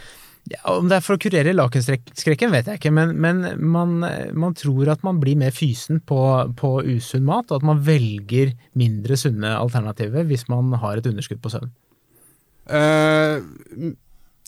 Ja, 0.50 0.62
om 0.74 0.90
det 0.90 0.98
er 0.98 1.04
for 1.06 1.16
å 1.16 1.22
kurere 1.22 1.54
lakenskrekken, 1.54 2.52
vet 2.52 2.68
jeg 2.68 2.80
ikke, 2.80 2.92
men, 2.96 3.14
men 3.22 3.44
man, 3.62 4.00
man, 4.34 4.56
tror 4.58 4.90
at 4.92 5.04
man 5.06 5.22
blir 5.22 5.38
mer 5.40 5.54
fysen 5.54 6.02
på, 6.02 6.20
på, 6.58 6.72
usunn 6.98 7.28
mat, 7.28 7.52
og 7.52 7.62
at 7.62 7.68
man 7.70 7.84
velger 7.86 8.56
mindre 8.78 9.20
sunne 9.20 9.54
alternativer 9.54 10.26
hvis 10.28 10.48
man 10.52 10.74
har 10.82 10.98
et 10.98 11.08
underskudd 11.12 11.44
på 11.44 11.54
søvn. 11.54 11.72
Uh, 12.72 13.94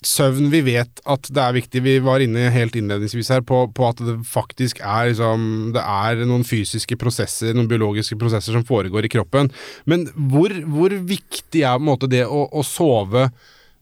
søvn, 0.08 0.50
vi 0.54 0.64
vet 0.66 1.02
at 1.10 1.30
det 1.30 1.46
er 1.46 1.56
viktig. 1.60 1.86
Vi 1.86 1.96
var 2.04 2.26
inne 2.26 2.50
helt 2.54 2.76
innledningsvis 2.80 3.32
her 3.36 3.46
på, 3.46 3.66
på 3.76 3.88
at 3.88 4.02
det 4.04 4.20
faktisk 4.28 4.82
er 4.82 5.12
liksom 5.12 5.74
Det 5.76 5.84
er 5.84 6.26
noen 6.28 6.46
fysiske 6.48 6.98
prosesser, 7.00 7.54
noen 7.56 7.70
biologiske 7.70 8.18
prosesser 8.20 8.58
som 8.58 8.66
foregår 8.68 9.08
i 9.08 9.14
kroppen. 9.14 9.54
Men 9.90 10.10
hvor, 10.32 10.54
hvor 10.74 10.96
viktig 11.06 11.64
er 11.64 11.84
måte 11.84 12.10
det 12.12 12.26
å, 12.26 12.48
å 12.50 12.66
sove 12.66 13.30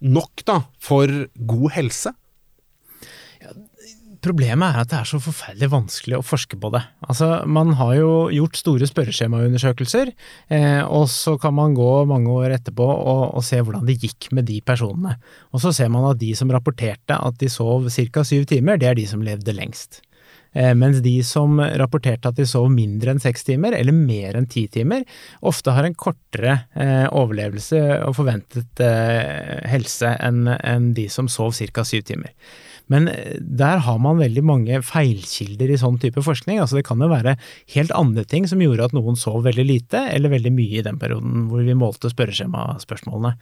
nok 0.01 0.43
da, 0.47 0.61
for 0.81 1.09
god 1.35 1.71
helse? 1.77 2.13
Problemet 4.21 4.69
er 4.69 4.83
at 4.83 4.89
det 4.91 4.99
er 4.99 5.07
så 5.09 5.17
forferdelig 5.17 5.71
vanskelig 5.71 6.19
å 6.19 6.25
forske 6.25 6.57
på 6.61 6.69
det. 6.75 6.83
Altså, 7.09 7.41
Man 7.49 7.73
har 7.79 7.95
jo 7.97 8.11
gjort 8.29 8.59
store 8.59 8.85
spørreskjemaundersøkelser, 8.85 10.11
eh, 10.53 10.83
og 10.85 11.07
så 11.09 11.39
kan 11.41 11.55
man 11.57 11.73
gå 11.73 11.89
mange 12.05 12.29
år 12.29 12.53
etterpå 12.59 12.85
og, 12.85 13.23
og, 13.33 13.41
se 13.41 13.57
hvordan 13.57 13.87
det 13.87 13.97
gikk 14.03 14.29
med 14.31 14.45
de 14.45 14.59
personene. 14.61 15.15
Og 15.49 15.65
så 15.65 15.73
ser 15.73 15.89
man 15.89 16.05
at 16.11 16.21
de 16.21 16.35
som 16.37 16.53
rapporterte 16.53 17.17
at 17.17 17.41
de 17.41 17.49
sov 17.49 17.89
ca. 17.89 18.23
syv 18.23 18.45
timer, 18.45 18.77
det 18.77 18.91
er 18.91 19.01
de 19.01 19.07
som 19.09 19.25
levde 19.25 19.57
lengst. 19.57 20.03
Eh, 20.53 20.73
mens 20.75 20.99
de 21.03 21.13
som 21.23 21.59
rapporterte 21.79 22.27
at 22.27 22.39
de 22.39 22.45
sov 22.47 22.67
mindre 22.73 23.13
enn 23.13 23.21
seks 23.23 23.47
timer, 23.47 23.75
eller 23.77 23.95
mer 23.95 24.35
enn 24.35 24.49
ti 24.51 24.65
timer, 24.71 25.05
ofte 25.47 25.75
har 25.75 25.87
en 25.87 25.95
kortere 25.95 26.57
eh, 26.75 27.07
overlevelse 27.07 27.79
og 28.07 28.17
forventet 28.19 28.83
eh, 28.83 29.61
helse 29.71 30.11
enn 30.19 30.91
de 30.97 31.07
som 31.11 31.31
sov 31.31 31.55
ca. 31.55 31.87
syv 31.87 32.03
timer. 32.09 32.35
Men 32.91 33.05
der 33.39 33.79
har 33.85 33.99
man 34.03 34.19
veldig 34.19 34.41
mange 34.43 34.79
feilkilder 34.83 35.69
i 35.71 35.77
sånn 35.79 35.95
type 36.01 36.19
forskning. 36.25 36.57
Altså 36.59 36.75
det 36.75 36.83
kan 36.89 36.99
jo 36.99 37.07
være 37.07 37.37
helt 37.71 37.93
andre 37.95 38.25
ting 38.27 38.49
som 38.49 38.59
gjorde 38.59 38.89
at 38.89 38.95
noen 38.97 39.15
sov 39.15 39.45
veldig 39.45 39.63
lite, 39.63 40.01
eller 40.11 40.33
veldig 40.33 40.51
mye 40.51 40.81
i 40.81 40.83
den 40.83 40.99
perioden 40.99 41.45
hvor 41.47 41.63
vi 41.63 41.77
målte 41.77 42.11
spørreskjemaspørsmålene. 42.11 43.37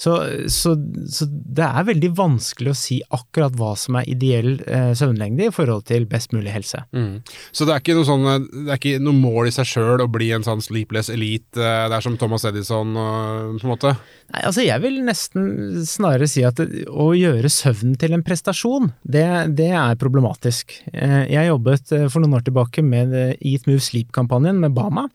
Så, 0.00 0.14
så, 0.48 0.72
så 1.04 1.28
det 1.28 1.66
er 1.66 1.90
veldig 1.90 2.14
vanskelig 2.16 2.72
å 2.72 2.78
si 2.80 3.02
akkurat 3.12 3.58
hva 3.60 3.74
som 3.76 4.00
er 4.00 4.08
ideell 4.08 4.56
søvnlengde 4.96 5.50
i 5.50 5.52
forhold 5.52 5.84
til 5.90 6.08
best 6.08 6.32
mulig 6.32 6.53
helse. 6.54 6.82
Mm. 6.94 7.20
Så 7.52 7.66
det 7.66 7.74
er 7.74 7.82
ikke 7.82 7.96
noe, 7.98 8.08
sånn, 8.08 8.26
det 8.64 8.68
er 8.68 8.80
ikke 8.80 9.02
noe 9.02 9.18
mål 9.18 9.50
i 9.50 9.54
seg 9.54 9.68
sjøl 9.68 10.04
å 10.04 10.10
bli 10.10 10.30
en 10.36 10.46
sånn 10.46 10.62
sleepless 10.64 11.10
elite, 11.12 11.58
eh, 11.58 11.86
det 11.90 11.98
er 11.98 12.04
som 12.04 12.18
Thomas 12.20 12.46
Edison 12.48 12.94
på 12.94 13.66
en 13.66 13.70
måte? 13.70 13.94
Nei, 14.32 14.42
altså 14.48 14.64
jeg 14.64 14.80
vil 14.84 15.00
nesten 15.06 15.82
snarere 15.88 16.28
si 16.30 16.44
at 16.46 16.60
å 16.60 17.08
gjøre 17.16 17.50
søvnen 17.52 17.98
til 18.00 18.16
en 18.16 18.24
prestasjon, 18.26 18.90
det, 19.02 19.26
det, 19.58 19.70
er 19.74 20.00
problematisk. 20.00 20.78
Eh, 20.92 21.24
jeg 21.32 21.50
jobbet 21.50 21.92
eh, 21.94 22.08
for 22.08 22.24
noen 22.24 22.38
år 22.38 22.46
tilbake 22.46 22.84
med 22.86 23.14
Eat 23.36 23.68
Move 23.70 23.82
Sleep-kampanjen 23.84 24.62
med 24.62 24.74
Bama. 24.76 25.08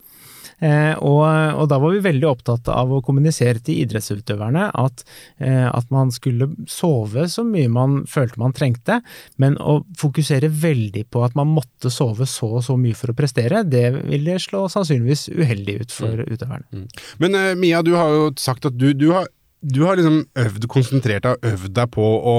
Eh, 0.59 0.93
og, 0.97 1.23
og, 1.23 1.65
da 1.71 1.79
var 1.81 1.95
vi 1.95 2.03
veldig 2.03 2.27
opptatt 2.29 2.69
av 2.73 2.91
å 2.91 3.01
kommunisere 3.05 3.61
til 3.63 3.81
idrettsutøverne 3.85 4.69
at, 4.75 5.03
at, 5.39 5.87
man 5.93 6.11
skulle 6.13 6.49
sove 6.69 7.25
så 7.31 7.45
mye 7.47 7.69
man 7.71 8.01
følte 8.09 8.41
man 8.41 8.53
trengte, 8.55 8.99
men 9.41 9.57
å 9.59 9.79
fokusere 9.99 10.51
veldig 10.51 11.05
på 11.13 11.23
at 11.25 11.37
man 11.39 11.51
måtte 11.55 11.91
sove 11.93 12.27
så 12.29 12.49
og 12.59 12.65
så 12.65 12.75
mye 12.79 12.97
for 12.97 13.13
å 13.13 13.17
prestere, 13.17 13.63
det 13.63 13.87
ville 13.95 14.39
slå 14.41 14.65
sannsynligvis 14.71 15.29
uheldig 15.31 15.79
ut 15.83 15.95
for 15.95 16.21
mm. 16.21 16.31
utøverne. 16.33 16.67
Mm. 16.73 16.87
Men 17.23 17.37
uh, 17.37 17.51
Mia, 17.59 17.83
du 17.85 17.93
har 17.97 18.13
jo 18.13 18.31
sagt 18.39 18.67
at 18.69 18.77
du, 18.79 18.91
du 18.97 19.11
har 19.15 19.29
du 19.61 19.83
har 19.83 19.97
liksom 19.99 20.21
øvd, 20.39 20.67
konsentrert 20.71 21.25
deg 21.25 21.35
og 21.35 21.47
øvd 21.53 21.73
deg 21.75 21.89
på 21.91 22.09
å 22.31 22.35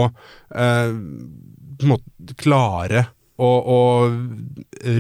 eh, 0.57 0.93
på 1.81 1.99
klare 2.41 3.07
å, 3.41 3.49
å, 3.49 3.81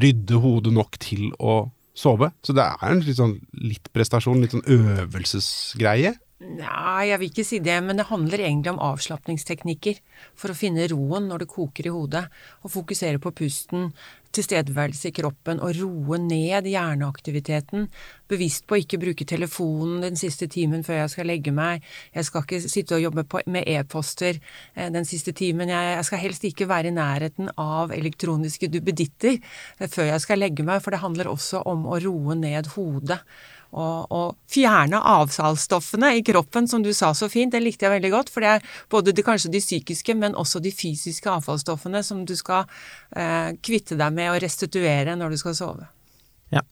rydde 0.00 0.40
hodet 0.40 0.72
nok 0.76 0.98
til 1.00 1.30
å 1.40 1.62
sove. 2.00 2.32
Så 2.42 2.56
det 2.56 2.64
er 2.64 2.88
en 2.88 3.04
litt, 3.04 3.18
sånn, 3.20 3.36
litt 3.60 3.92
prestasjon, 3.94 4.40
litt 4.42 4.56
sånn 4.56 4.66
øvelsesgreie. 4.66 6.16
Nei, 6.40 7.10
jeg 7.10 7.20
vil 7.20 7.28
ikke 7.28 7.44
si 7.44 7.58
det, 7.60 7.74
men 7.84 7.98
det 8.00 8.06
handler 8.08 8.40
egentlig 8.40 8.72
om 8.72 8.80
avslapningsteknikker 8.80 9.98
for 10.40 10.52
å 10.52 10.56
finne 10.56 10.86
roen 10.88 11.26
når 11.28 11.44
det 11.44 11.50
koker 11.52 11.90
i 11.90 11.92
hodet, 11.92 12.22
og 12.64 12.72
fokusere 12.72 13.20
på 13.20 13.34
pusten, 13.36 13.90
tilstedeværelse 14.36 15.10
i 15.10 15.14
kroppen 15.14 15.60
og 15.64 15.74
roe 15.78 16.18
ned 16.22 16.68
hjerneaktiviteten, 16.70 17.88
bevisst 18.30 18.66
på 18.68 18.76
å 18.76 18.80
ikke 18.82 19.00
bruke 19.02 19.26
telefonen 19.28 20.04
den 20.04 20.18
siste 20.20 20.46
timen 20.50 20.84
før 20.86 21.02
jeg 21.02 21.14
skal 21.14 21.30
legge 21.30 21.54
meg, 21.54 21.84
jeg 22.14 22.28
skal 22.28 22.46
ikke 22.46 22.60
sitte 22.64 22.98
og 22.98 23.04
jobbe 23.04 23.26
på, 23.30 23.42
med 23.50 23.66
e-poster 23.70 24.38
eh, 24.38 24.90
den 24.94 25.08
siste 25.08 25.34
timen, 25.36 25.72
jeg, 25.72 25.94
jeg, 25.96 26.08
skal 26.08 26.24
helst 26.24 26.46
ikke 26.46 26.68
være 26.70 26.92
i 26.92 26.96
nærheten 26.96 27.50
av 27.60 27.94
elektroniske 27.96 28.70
duppeditter 28.72 29.36
eh, 29.36 29.88
før 29.90 30.12
jeg 30.12 30.26
skal 30.26 30.44
legge 30.44 30.66
meg, 30.66 30.82
for 30.84 30.94
det 30.94 31.02
handler 31.04 31.32
også 31.32 31.64
om 31.70 31.88
å 31.90 31.98
roe 32.02 32.38
ned 32.38 32.70
hodet 32.76 33.20
og, 33.70 34.10
og, 34.10 34.36
fjerne 34.50 34.98
avfallsstoffene 35.06 36.14
i 36.18 36.24
kroppen, 36.26 36.66
som 36.68 36.82
du 36.82 36.90
sa 36.96 37.12
så 37.14 37.28
fint. 37.30 37.52
Det 37.54 37.62
likte 37.62 37.86
jeg 37.86 37.94
veldig 37.94 38.10
godt, 38.10 38.32
for 38.34 38.42
det 38.42 38.56
er 38.56 38.66
både 38.90 39.14
de, 39.14 39.22
kanskje 39.26 39.52
de 39.54 39.62
psykiske, 39.62 40.16
men 40.18 40.34
også 40.34 40.62
de 40.62 40.74
fysiske 40.74 41.30
avfallsstoffene 41.30 42.02
som 42.06 42.24
du 42.26 42.34
skal 42.38 42.66
eh, 43.14 43.54
kvitte 43.62 43.98
deg 44.00 44.16
med 44.16 44.32
og 44.32 44.42
restituere 44.42 45.14
når 45.18 45.36
du 45.36 45.42
skal 45.44 45.58
sove. 45.58 45.86
Ja, 46.50 46.64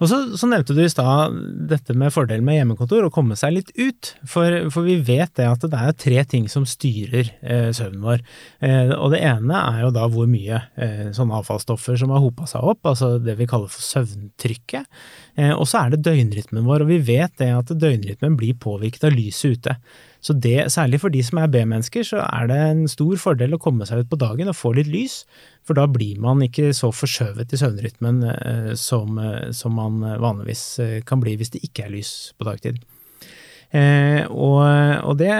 og 0.00 0.08
så, 0.08 0.18
så 0.40 0.48
nevnte 0.48 0.72
du 0.72 0.80
i 0.80 0.88
stad 0.88 1.34
dette 1.68 1.92
med 1.98 2.12
fordelen 2.14 2.46
med 2.46 2.56
hjemmekontor, 2.56 3.04
å 3.04 3.12
komme 3.12 3.36
seg 3.36 3.52
litt 3.52 3.72
ut. 3.76 4.14
For, 4.24 4.70
for, 4.72 4.86
vi 4.88 4.96
vet 5.04 5.34
det 5.36 5.48
at 5.50 5.66
det 5.68 5.76
er 5.76 5.98
tre 6.00 6.22
ting 6.30 6.46
som 6.48 6.64
styrer 6.68 7.28
eh, 7.44 7.68
søvnen 7.76 8.06
vår. 8.06 8.24
Eh, 8.64 8.94
og 8.96 9.12
det 9.12 9.20
ene 9.28 9.60
er 9.60 9.82
jo 9.84 9.92
da 9.92 10.06
hvor 10.12 10.30
mye 10.30 10.62
eh, 10.80 11.12
sånne 11.16 11.42
avfallsstoffer 11.42 12.00
som 12.00 12.14
har 12.16 12.24
hopa 12.24 12.48
seg 12.48 12.64
opp, 12.64 12.80
altså 12.88 13.16
det 13.20 13.36
vi 13.36 13.48
kaller 13.50 13.72
for 13.72 13.84
søvntrykket. 13.84 14.88
Eh, 15.36 15.52
og 15.52 15.68
så 15.68 15.84
er 15.84 15.92
det 15.92 16.04
døgnrytmen 16.08 16.64
vår, 16.64 16.86
og 16.86 16.94
vi 16.94 17.02
vet 17.12 17.36
det 17.42 17.52
at 17.52 17.76
døgnrytmen 17.76 18.40
blir 18.40 18.56
påvirket 18.56 19.04
av 19.10 19.16
lyset 19.16 19.60
ute. 19.60 19.76
Så 20.24 20.34
det, 20.42 20.72
særlig 20.72 21.00
for 21.02 21.12
de 21.12 21.22
som 21.24 21.38
er 21.42 21.50
B-mennesker, 21.52 22.06
så 22.06 22.22
er 22.24 22.48
det 22.50 22.56
en 22.56 22.84
stor 22.90 23.16
fordel 23.20 23.54
å 23.54 23.60
komme 23.62 23.86
seg 23.88 24.04
ut 24.04 24.10
på 24.10 24.18
dagen 24.20 24.50
og 24.50 24.58
få 24.58 24.72
litt 24.76 24.90
lys, 24.90 25.20
for 25.66 25.78
da 25.78 25.86
blir 25.90 26.18
man 26.22 26.42
ikke 26.46 26.72
så 26.76 26.90
forskjøvet 26.94 27.52
i 27.52 27.60
søvnrytmen 27.60 28.22
eh, 28.32 28.72
som, 28.80 29.20
eh, 29.22 29.52
som 29.56 29.76
man 29.76 30.02
vanligvis 30.22 30.66
eh, 30.82 30.98
kan 31.06 31.22
bli 31.22 31.36
hvis 31.38 31.54
det 31.56 31.64
ikke 31.66 31.86
er 31.86 31.96
lys 31.98 32.12
på 32.38 32.48
dagtid. 32.48 32.82
Eh, 33.74 34.22
og, 34.30 34.60
og 35.02 35.16
det, 35.18 35.30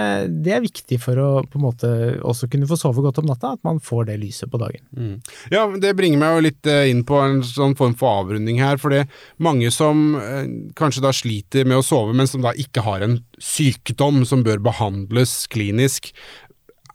det, 0.43 0.53
er 0.53 0.63
viktig 0.63 0.99
for 0.99 1.19
å 1.21 1.29
på 1.47 1.59
en 1.59 1.63
måte 1.63 1.91
også 2.27 2.49
kunne 2.51 2.67
få 2.69 2.77
sove 2.79 3.03
godt 3.05 3.21
om 3.21 3.29
natta, 3.29 3.53
at 3.55 3.63
man 3.67 3.79
får 3.83 4.09
det 4.09 4.17
lyset 4.21 4.51
på 4.51 4.59
dagen. 4.61 4.83
Mm. 4.97 5.13
Ja, 5.53 5.63
det 5.79 5.93
bringer 5.97 6.21
meg 6.21 6.35
jo 6.35 6.45
litt 6.49 6.71
eh, 6.71 6.89
inn 6.91 7.05
på 7.07 7.19
en 7.23 7.39
sånn 7.47 7.77
form 7.79 7.95
for 7.99 8.23
avrunding 8.23 8.59
her. 8.63 8.81
For 8.81 8.93
det 8.93 9.05
er 9.05 9.21
mange 9.43 9.71
som 9.73 10.17
eh, 10.19 10.43
kanskje 10.77 11.05
da 11.05 11.13
sliter 11.15 11.67
med 11.67 11.79
å 11.79 11.85
sove, 11.85 12.15
men 12.17 12.29
som 12.29 12.43
da 12.45 12.53
ikke 12.57 12.83
har 12.87 13.05
en 13.05 13.21
sykdom 13.39 14.23
som 14.27 14.43
bør 14.45 14.61
behandles 14.65 15.39
klinisk. 15.53 16.11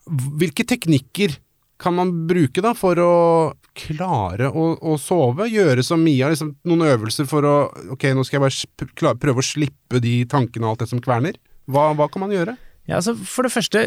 Hvilke 0.07 0.67
teknikker 0.69 1.39
kan 1.83 1.97
man 1.97 2.13
bruke 2.29 2.63
da 2.65 2.73
for 2.79 2.99
å 3.03 3.13
klare 3.79 4.51
å, 4.51 4.73
å 4.79 4.97
sove? 5.01 5.49
Gjøre 5.51 5.85
som 5.87 6.03
Mia, 6.05 6.31
liksom, 6.33 6.55
noen 6.69 6.87
øvelser 6.93 7.29
for 7.29 7.47
å 7.49 7.55
Ok, 7.95 8.11
nå 8.15 8.25
skal 8.27 8.41
jeg 8.41 8.45
bare 8.47 9.17
prøve 9.21 9.43
å 9.43 9.47
slippe 9.47 10.03
de 10.03 10.21
tankene 10.31 10.69
og 10.69 10.75
alt 10.75 10.85
det 10.85 10.93
som 10.93 11.03
kverner. 11.03 11.39
Hva, 11.71 11.91
hva 11.97 12.09
kan 12.11 12.25
man 12.25 12.35
gjøre? 12.35 12.57
Ja, 12.89 12.97
altså 12.99 13.15
For 13.15 13.47
det 13.47 13.53
første, 13.55 13.81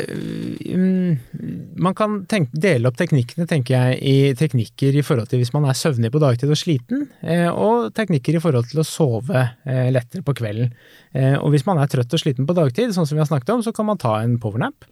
um, 0.72 1.18
man 1.84 1.96
kan 1.98 2.22
tenke, 2.32 2.56
dele 2.64 2.88
opp 2.88 2.96
teknikkene 3.00 3.48
tenker 3.50 3.76
jeg, 3.76 3.98
i 4.00 4.36
teknikker 4.40 4.96
i 4.96 5.04
forhold 5.04 5.28
til 5.32 5.42
hvis 5.42 5.52
man 5.52 5.68
er 5.68 5.76
søvnig 5.76 6.14
på 6.14 6.22
dagtid 6.24 6.54
og 6.54 6.60
sliten, 6.60 7.10
eh, 7.20 7.50
og 7.52 7.92
teknikker 7.98 8.38
i 8.38 8.44
forhold 8.44 8.70
til 8.72 8.80
å 8.80 8.88
sove 8.88 9.42
eh, 9.68 9.90
lettere 9.92 10.24
på 10.24 10.38
kvelden. 10.40 10.72
Eh, 11.12 11.36
og 11.36 11.52
hvis 11.52 11.68
man 11.68 11.82
er 11.84 11.92
trøtt 11.92 12.16
og 12.16 12.24
sliten 12.24 12.48
på 12.48 12.56
dagtid, 12.56 12.96
sånn 12.96 13.10
som 13.10 13.20
vi 13.20 13.26
har 13.26 13.30
snakket 13.30 13.58
om, 13.58 13.66
så 13.68 13.76
kan 13.76 13.90
man 13.92 14.00
ta 14.00 14.16
en 14.22 14.40
powernap. 14.40 14.88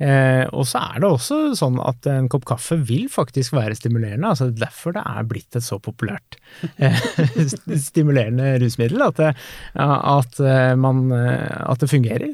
Eh, 0.00 0.44
og 0.50 0.64
så 0.66 0.80
er 0.82 1.02
det 1.02 1.08
også 1.10 1.38
sånn 1.58 1.76
at 1.84 2.06
en 2.10 2.28
kopp 2.32 2.46
kaffe 2.48 2.78
vil 2.88 3.06
faktisk 3.12 3.54
være 3.54 3.76
stimulerende. 3.78 4.32
altså 4.32 4.50
Derfor 4.50 4.96
det 4.96 5.04
er 5.06 5.28
blitt 5.28 5.58
et 5.58 5.66
så 5.66 5.78
populært 5.82 6.38
eh, 6.78 7.02
stimulerende 7.88 8.56
rusmiddel. 8.62 9.04
At 9.06 9.20
det, 9.20 9.34
at, 9.76 10.40
eh, 10.40 10.72
man, 10.80 11.04
eh, 11.14 11.60
at 11.68 11.84
det 11.84 11.92
fungerer. 11.92 12.32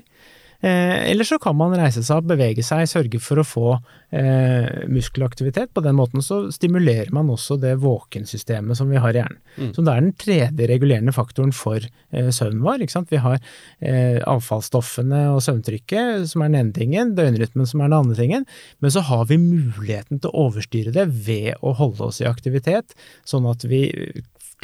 Eh, 0.61 1.11
eller 1.11 1.27
så 1.29 1.39
kan 1.39 1.55
man 1.59 1.77
reise 1.79 2.03
seg 2.03 2.27
bevege 2.27 2.65
seg, 2.67 2.89
sørge 2.91 3.21
for 3.23 3.43
å 3.43 3.47
få 3.47 3.69
eh, 4.11 4.89
muskelaktivitet. 4.89 5.73
På 5.75 5.81
den 5.85 5.97
måten 5.99 6.23
så 6.25 6.41
stimulerer 6.53 7.11
man 7.15 7.31
også 7.31 7.59
det 7.61 7.75
våkensystemet 7.83 8.79
som 8.79 8.91
vi 8.91 9.01
har 9.01 9.15
i 9.15 9.23
hjernen. 9.23 9.41
Mm. 9.57 9.73
Så 9.75 9.85
det 9.85 9.93
er 9.93 10.05
den 10.05 10.17
tredje 10.25 10.71
regulerende 10.71 11.15
faktoren 11.17 11.53
for 11.57 11.83
eh, 11.83 12.31
søvnen 12.35 12.65
vår. 12.65 12.87
Vi 13.11 13.23
har 13.25 13.39
eh, 13.39 14.21
avfallsstoffene 14.25 15.27
og 15.35 15.43
søvntrykket, 15.45 16.29
som 16.31 16.45
er 16.45 16.53
den 16.53 16.61
ene 16.63 16.77
tingen, 16.77 17.15
døgnrytmen 17.19 17.69
som 17.69 17.83
er 17.83 17.93
den 17.93 17.99
andre 18.01 18.19
tingen. 18.19 18.49
Men 18.79 18.95
så 18.95 19.05
har 19.09 19.29
vi 19.31 19.41
muligheten 19.43 20.23
til 20.23 20.33
å 20.33 20.49
overstyre 20.49 20.95
det 20.95 21.09
ved 21.29 21.55
å 21.61 21.77
holde 21.79 22.11
oss 22.11 22.23
i 22.23 22.29
aktivitet, 22.31 22.97
sånn 23.29 23.49
at 23.51 23.67
vi 23.69 23.87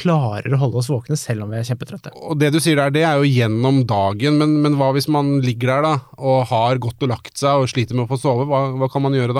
klarer 0.01 0.51
å 0.51 0.59
holde 0.59 0.81
oss 0.81 0.89
våkne 0.91 1.17
selv 1.19 1.45
om 1.45 1.53
vi 1.53 1.59
er 1.59 1.67
kjempetrøtte. 1.67 2.11
Og 2.19 2.37
Det 2.39 2.51
du 2.53 2.59
sier 2.63 2.79
der, 2.79 2.91
det 2.93 3.05
er 3.07 3.19
jo 3.19 3.29
gjennom 3.29 3.83
dagen, 3.87 4.39
men, 4.41 4.57
men 4.63 4.75
hva 4.79 4.91
hvis 4.95 5.07
man 5.11 5.37
ligger 5.43 5.71
der 5.71 5.85
da, 5.85 5.93
og 6.19 6.47
har 6.51 6.81
gått 6.83 7.05
og 7.05 7.11
lagt 7.13 7.39
seg 7.39 7.63
og 7.63 7.71
sliter 7.71 7.97
med 7.97 8.05
å 8.05 8.11
få 8.11 8.19
sove, 8.19 8.47
hva, 8.49 8.65
hva 8.75 8.89
kan 8.91 9.05
man 9.05 9.15
gjøre 9.15 9.34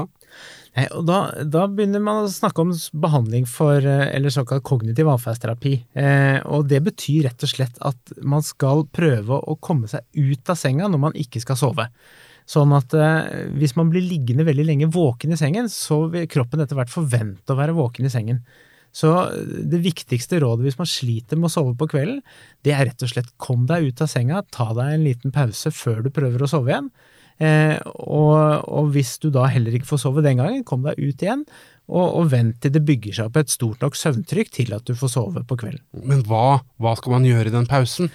og 0.75 1.05
da, 1.08 1.20
da, 1.48 1.65
begynner 1.72 2.01
man 2.03 2.25
å 2.25 2.32
snakke 2.32 2.65
om 2.65 2.74
behandling 3.00 3.46
for, 3.48 3.79
eh, 3.79 4.10
eller 4.12 4.34
såkalt 4.34 4.65
kognitiv 4.67 5.08
atferdsterapi. 5.08 5.74
Eh, 5.96 6.39
og 6.51 6.67
det 6.67 6.82
betyr 6.84 7.29
rett 7.29 7.46
og 7.48 7.51
slett 7.51 7.79
at 7.79 8.12
man 8.20 8.44
skal 8.44 8.84
prøve 8.91 9.39
å 9.39 9.55
komme 9.63 9.88
seg 9.88 10.03
ut 10.20 10.51
av 10.51 10.60
senga 10.60 10.89
når 10.91 11.03
man 11.08 11.15
ikke 11.15 11.39
skal 11.44 11.60
sove. 11.62 11.88
Sånn 12.46 12.75
at 12.75 12.94
eh, 12.94 13.48
hvis 13.55 13.77
man 13.79 13.89
blir 13.94 14.03
liggende 14.03 14.46
veldig 14.46 14.67
lenge 14.67 14.91
våken 14.91 15.32
i 15.32 15.39
sengen, 15.39 15.72
så 15.72 16.03
vil 16.12 16.27
kroppen 16.27 16.60
etter 16.62 16.75
hvert 16.77 16.91
forvente 16.91 17.55
å 17.55 17.60
være 17.62 17.77
våken 17.77 18.10
i 18.10 18.12
sengen. 18.12 18.44
Så 18.96 19.10
det 19.67 19.82
viktigste 19.84 20.39
rådet 20.44 20.67
hvis 20.67 20.79
man 20.79 20.88
sliter 20.88 21.39
med 21.39 21.50
å 21.50 21.55
sove 21.55 21.74
på 21.79 21.88
kvelden, 21.91 22.22
det 22.63 22.75
er 22.75 22.88
rett 22.91 23.03
og 23.03 23.12
slett 23.12 23.34
kom 23.41 23.65
deg 23.67 23.89
ut 23.89 24.03
av 24.03 24.12
senga, 24.12 24.44
ta 24.55 24.70
deg 24.75 24.94
en 24.94 25.08
liten 25.08 25.36
pause 25.36 25.72
før 25.75 26.03
du 26.05 26.13
prøver 26.15 26.44
å 26.44 26.51
sove 26.51 26.72
igjen. 26.72 26.91
Eh, 27.44 27.75
og, 28.00 28.63
og, 28.63 28.92
hvis 28.96 29.18
du 29.20 29.27
da 29.34 29.50
heller 29.51 29.75
ikke 29.75 29.89
får 29.89 30.06
sove 30.06 30.24
den 30.24 30.39
gangen, 30.39 30.63
kom 30.68 30.86
deg 30.88 31.00
ut 31.01 31.25
igjen, 31.25 31.44
og, 31.86 32.06
og 32.06 32.32
vent 32.32 32.62
til 32.63 32.74
det 32.74 32.86
bygger 32.88 33.20
seg 33.20 33.30
opp 33.30 33.42
et 33.42 33.51
stort 33.51 33.84
nok 33.84 34.00
søvntrykk 34.00 34.56
til 34.56 34.74
at 34.77 34.88
du 34.88 34.96
får 34.98 35.12
sove 35.18 35.44
på 35.46 35.60
kvelden. 35.60 35.84
Men 36.08 36.24
hva, 36.30 36.62
hva 36.82 36.96
skal 36.98 37.18
man 37.18 37.27
gjøre 37.27 37.51
i 37.51 37.56
den 37.56 37.70
pausen? 37.70 38.10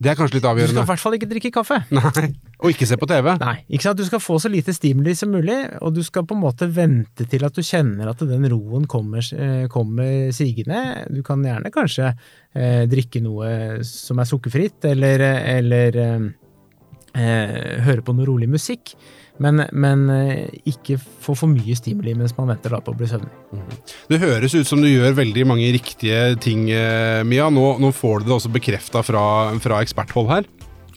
Det 0.00 0.08
er 0.08 0.16
kanskje 0.16 0.38
litt 0.38 0.46
avgjørende. 0.48 0.72
Du 0.72 0.78
skal 0.78 0.86
i 0.86 0.88
hvert 0.88 1.02
fall 1.02 1.14
ikke 1.18 1.26
drikke 1.28 1.50
kaffe. 1.52 1.76
Nei, 1.92 2.28
Og 2.60 2.70
ikke 2.72 2.86
se 2.88 2.96
på 2.96 3.08
TV. 3.08 3.26
Nei, 3.42 3.56
ikke 3.68 3.84
sant. 3.84 4.00
Du 4.00 4.06
skal 4.08 4.22
få 4.22 4.38
så 4.40 4.48
lite 4.48 4.72
stimuli 4.72 5.12
som 5.16 5.32
mulig, 5.34 5.58
og 5.84 5.92
du 5.96 6.00
skal 6.04 6.24
på 6.28 6.36
en 6.36 6.40
måte 6.40 6.70
vente 6.72 7.26
til 7.28 7.44
at 7.44 7.56
du 7.56 7.60
kjenner 7.60 8.08
at 8.08 8.24
den 8.24 8.46
roen 8.48 8.86
kommer, 8.88 9.20
eh, 9.20 9.66
kommer 9.72 10.32
sigende. 10.32 11.04
Du 11.12 11.20
kan 11.26 11.44
gjerne 11.44 11.72
kanskje 11.74 12.14
eh, 12.14 12.86
drikke 12.88 13.20
noe 13.24 13.50
som 13.84 14.20
er 14.20 14.30
sukkerfritt, 14.30 14.88
eller, 14.88 15.26
eller 15.58 16.00
eh, 17.14 17.80
høre 17.84 18.04
på 18.04 18.14
noe 18.16 18.28
rolig 18.28 18.48
musikk. 18.50 18.94
Men, 19.40 19.62
men, 19.72 20.04
eh, 20.12 20.50
ikke 20.68 20.98
få 21.00 21.32
for 21.38 21.48
mye 21.48 21.72
stimuli 21.78 22.12
mens 22.18 22.34
man 22.36 22.50
venter 22.52 22.74
da 22.74 22.82
på 22.84 22.92
å 22.92 22.98
bli 22.98 23.08
søvnig. 23.08 23.32
Mm. 23.56 23.70
Det 24.10 24.20
høres 24.20 24.56
ut 24.56 24.68
som 24.68 24.82
du 24.84 24.88
gjør 24.90 25.16
veldig 25.16 25.46
mange 25.48 25.70
riktige 25.72 26.34
ting, 26.44 26.66
eh, 26.74 27.22
Mia. 27.24 27.48
Nå, 27.48 27.64
nå 27.80 27.92
får 27.96 28.20
du 28.20 28.28
det 28.28 28.36
også 28.36 28.52
bekrefta 28.52 29.00
fra, 29.06 29.24
fra, 29.64 29.80
eksperthold 29.80 30.28
her. 30.28 30.50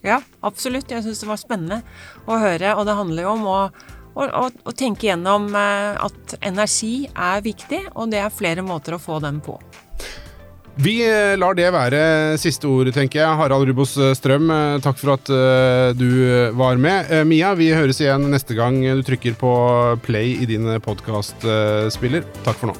Ja, 0.04 0.20
absolutt. 0.44 0.92
Jeg 0.92 1.06
syns 1.06 1.24
det 1.24 1.30
var 1.30 1.40
spennende 1.40 1.80
å 2.28 2.42
høre. 2.42 2.76
Og 2.76 2.84
det 2.90 2.98
handler 3.00 3.24
jo 3.30 3.36
om 3.38 3.48
å, 3.48 3.60
å, 4.12 4.28
å, 4.28 4.46
å 4.52 4.76
tenke 4.76 5.08
gjennom 5.08 5.48
eh, 5.56 6.04
at 6.04 6.36
energi 6.44 7.08
er 7.16 7.46
viktig, 7.48 7.86
og 7.96 8.12
det 8.12 8.26
er 8.26 8.36
flere 8.44 8.66
måter 8.66 8.98
å 8.98 9.02
få 9.02 9.24
den 9.24 9.40
på. 9.46 9.56
Vi 10.76 10.96
eh, 11.06 11.36
lar 11.38 11.54
det 11.54 11.68
være 11.70 12.38
siste 12.42 12.66
ord, 12.66 12.90
tenker 12.96 13.22
jeg. 13.22 13.38
Harald 13.38 13.68
Rubos 13.70 13.94
eh, 14.02 14.16
Strøm, 14.18 14.50
eh, 14.50 14.80
takk 14.82 14.98
for 14.98 15.14
at 15.14 15.30
du 15.94 16.10
var 16.58 16.82
med. 16.82 17.12
Mia, 17.30 17.54
vi 17.54 17.70
høres 17.74 18.02
igjen 18.02 18.26
neste 18.34 18.58
gang 18.58 18.82
du 18.82 19.04
trykker 19.06 19.38
på 19.38 19.54
play 20.06 20.34
i 20.42 20.50
din 20.50 20.66
podkastspiller. 20.82 22.26
Takk 22.44 22.58
for 22.58 22.74
nå. 22.74 22.78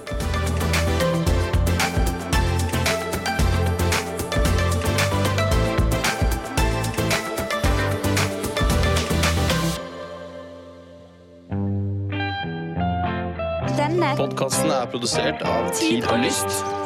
Podkasten 14.14 14.70
er 14.72 14.86
produsert 14.92 15.42
av 15.48 15.68
Tid 15.76 16.06
og 16.06 16.22
Lyst. 16.24 16.83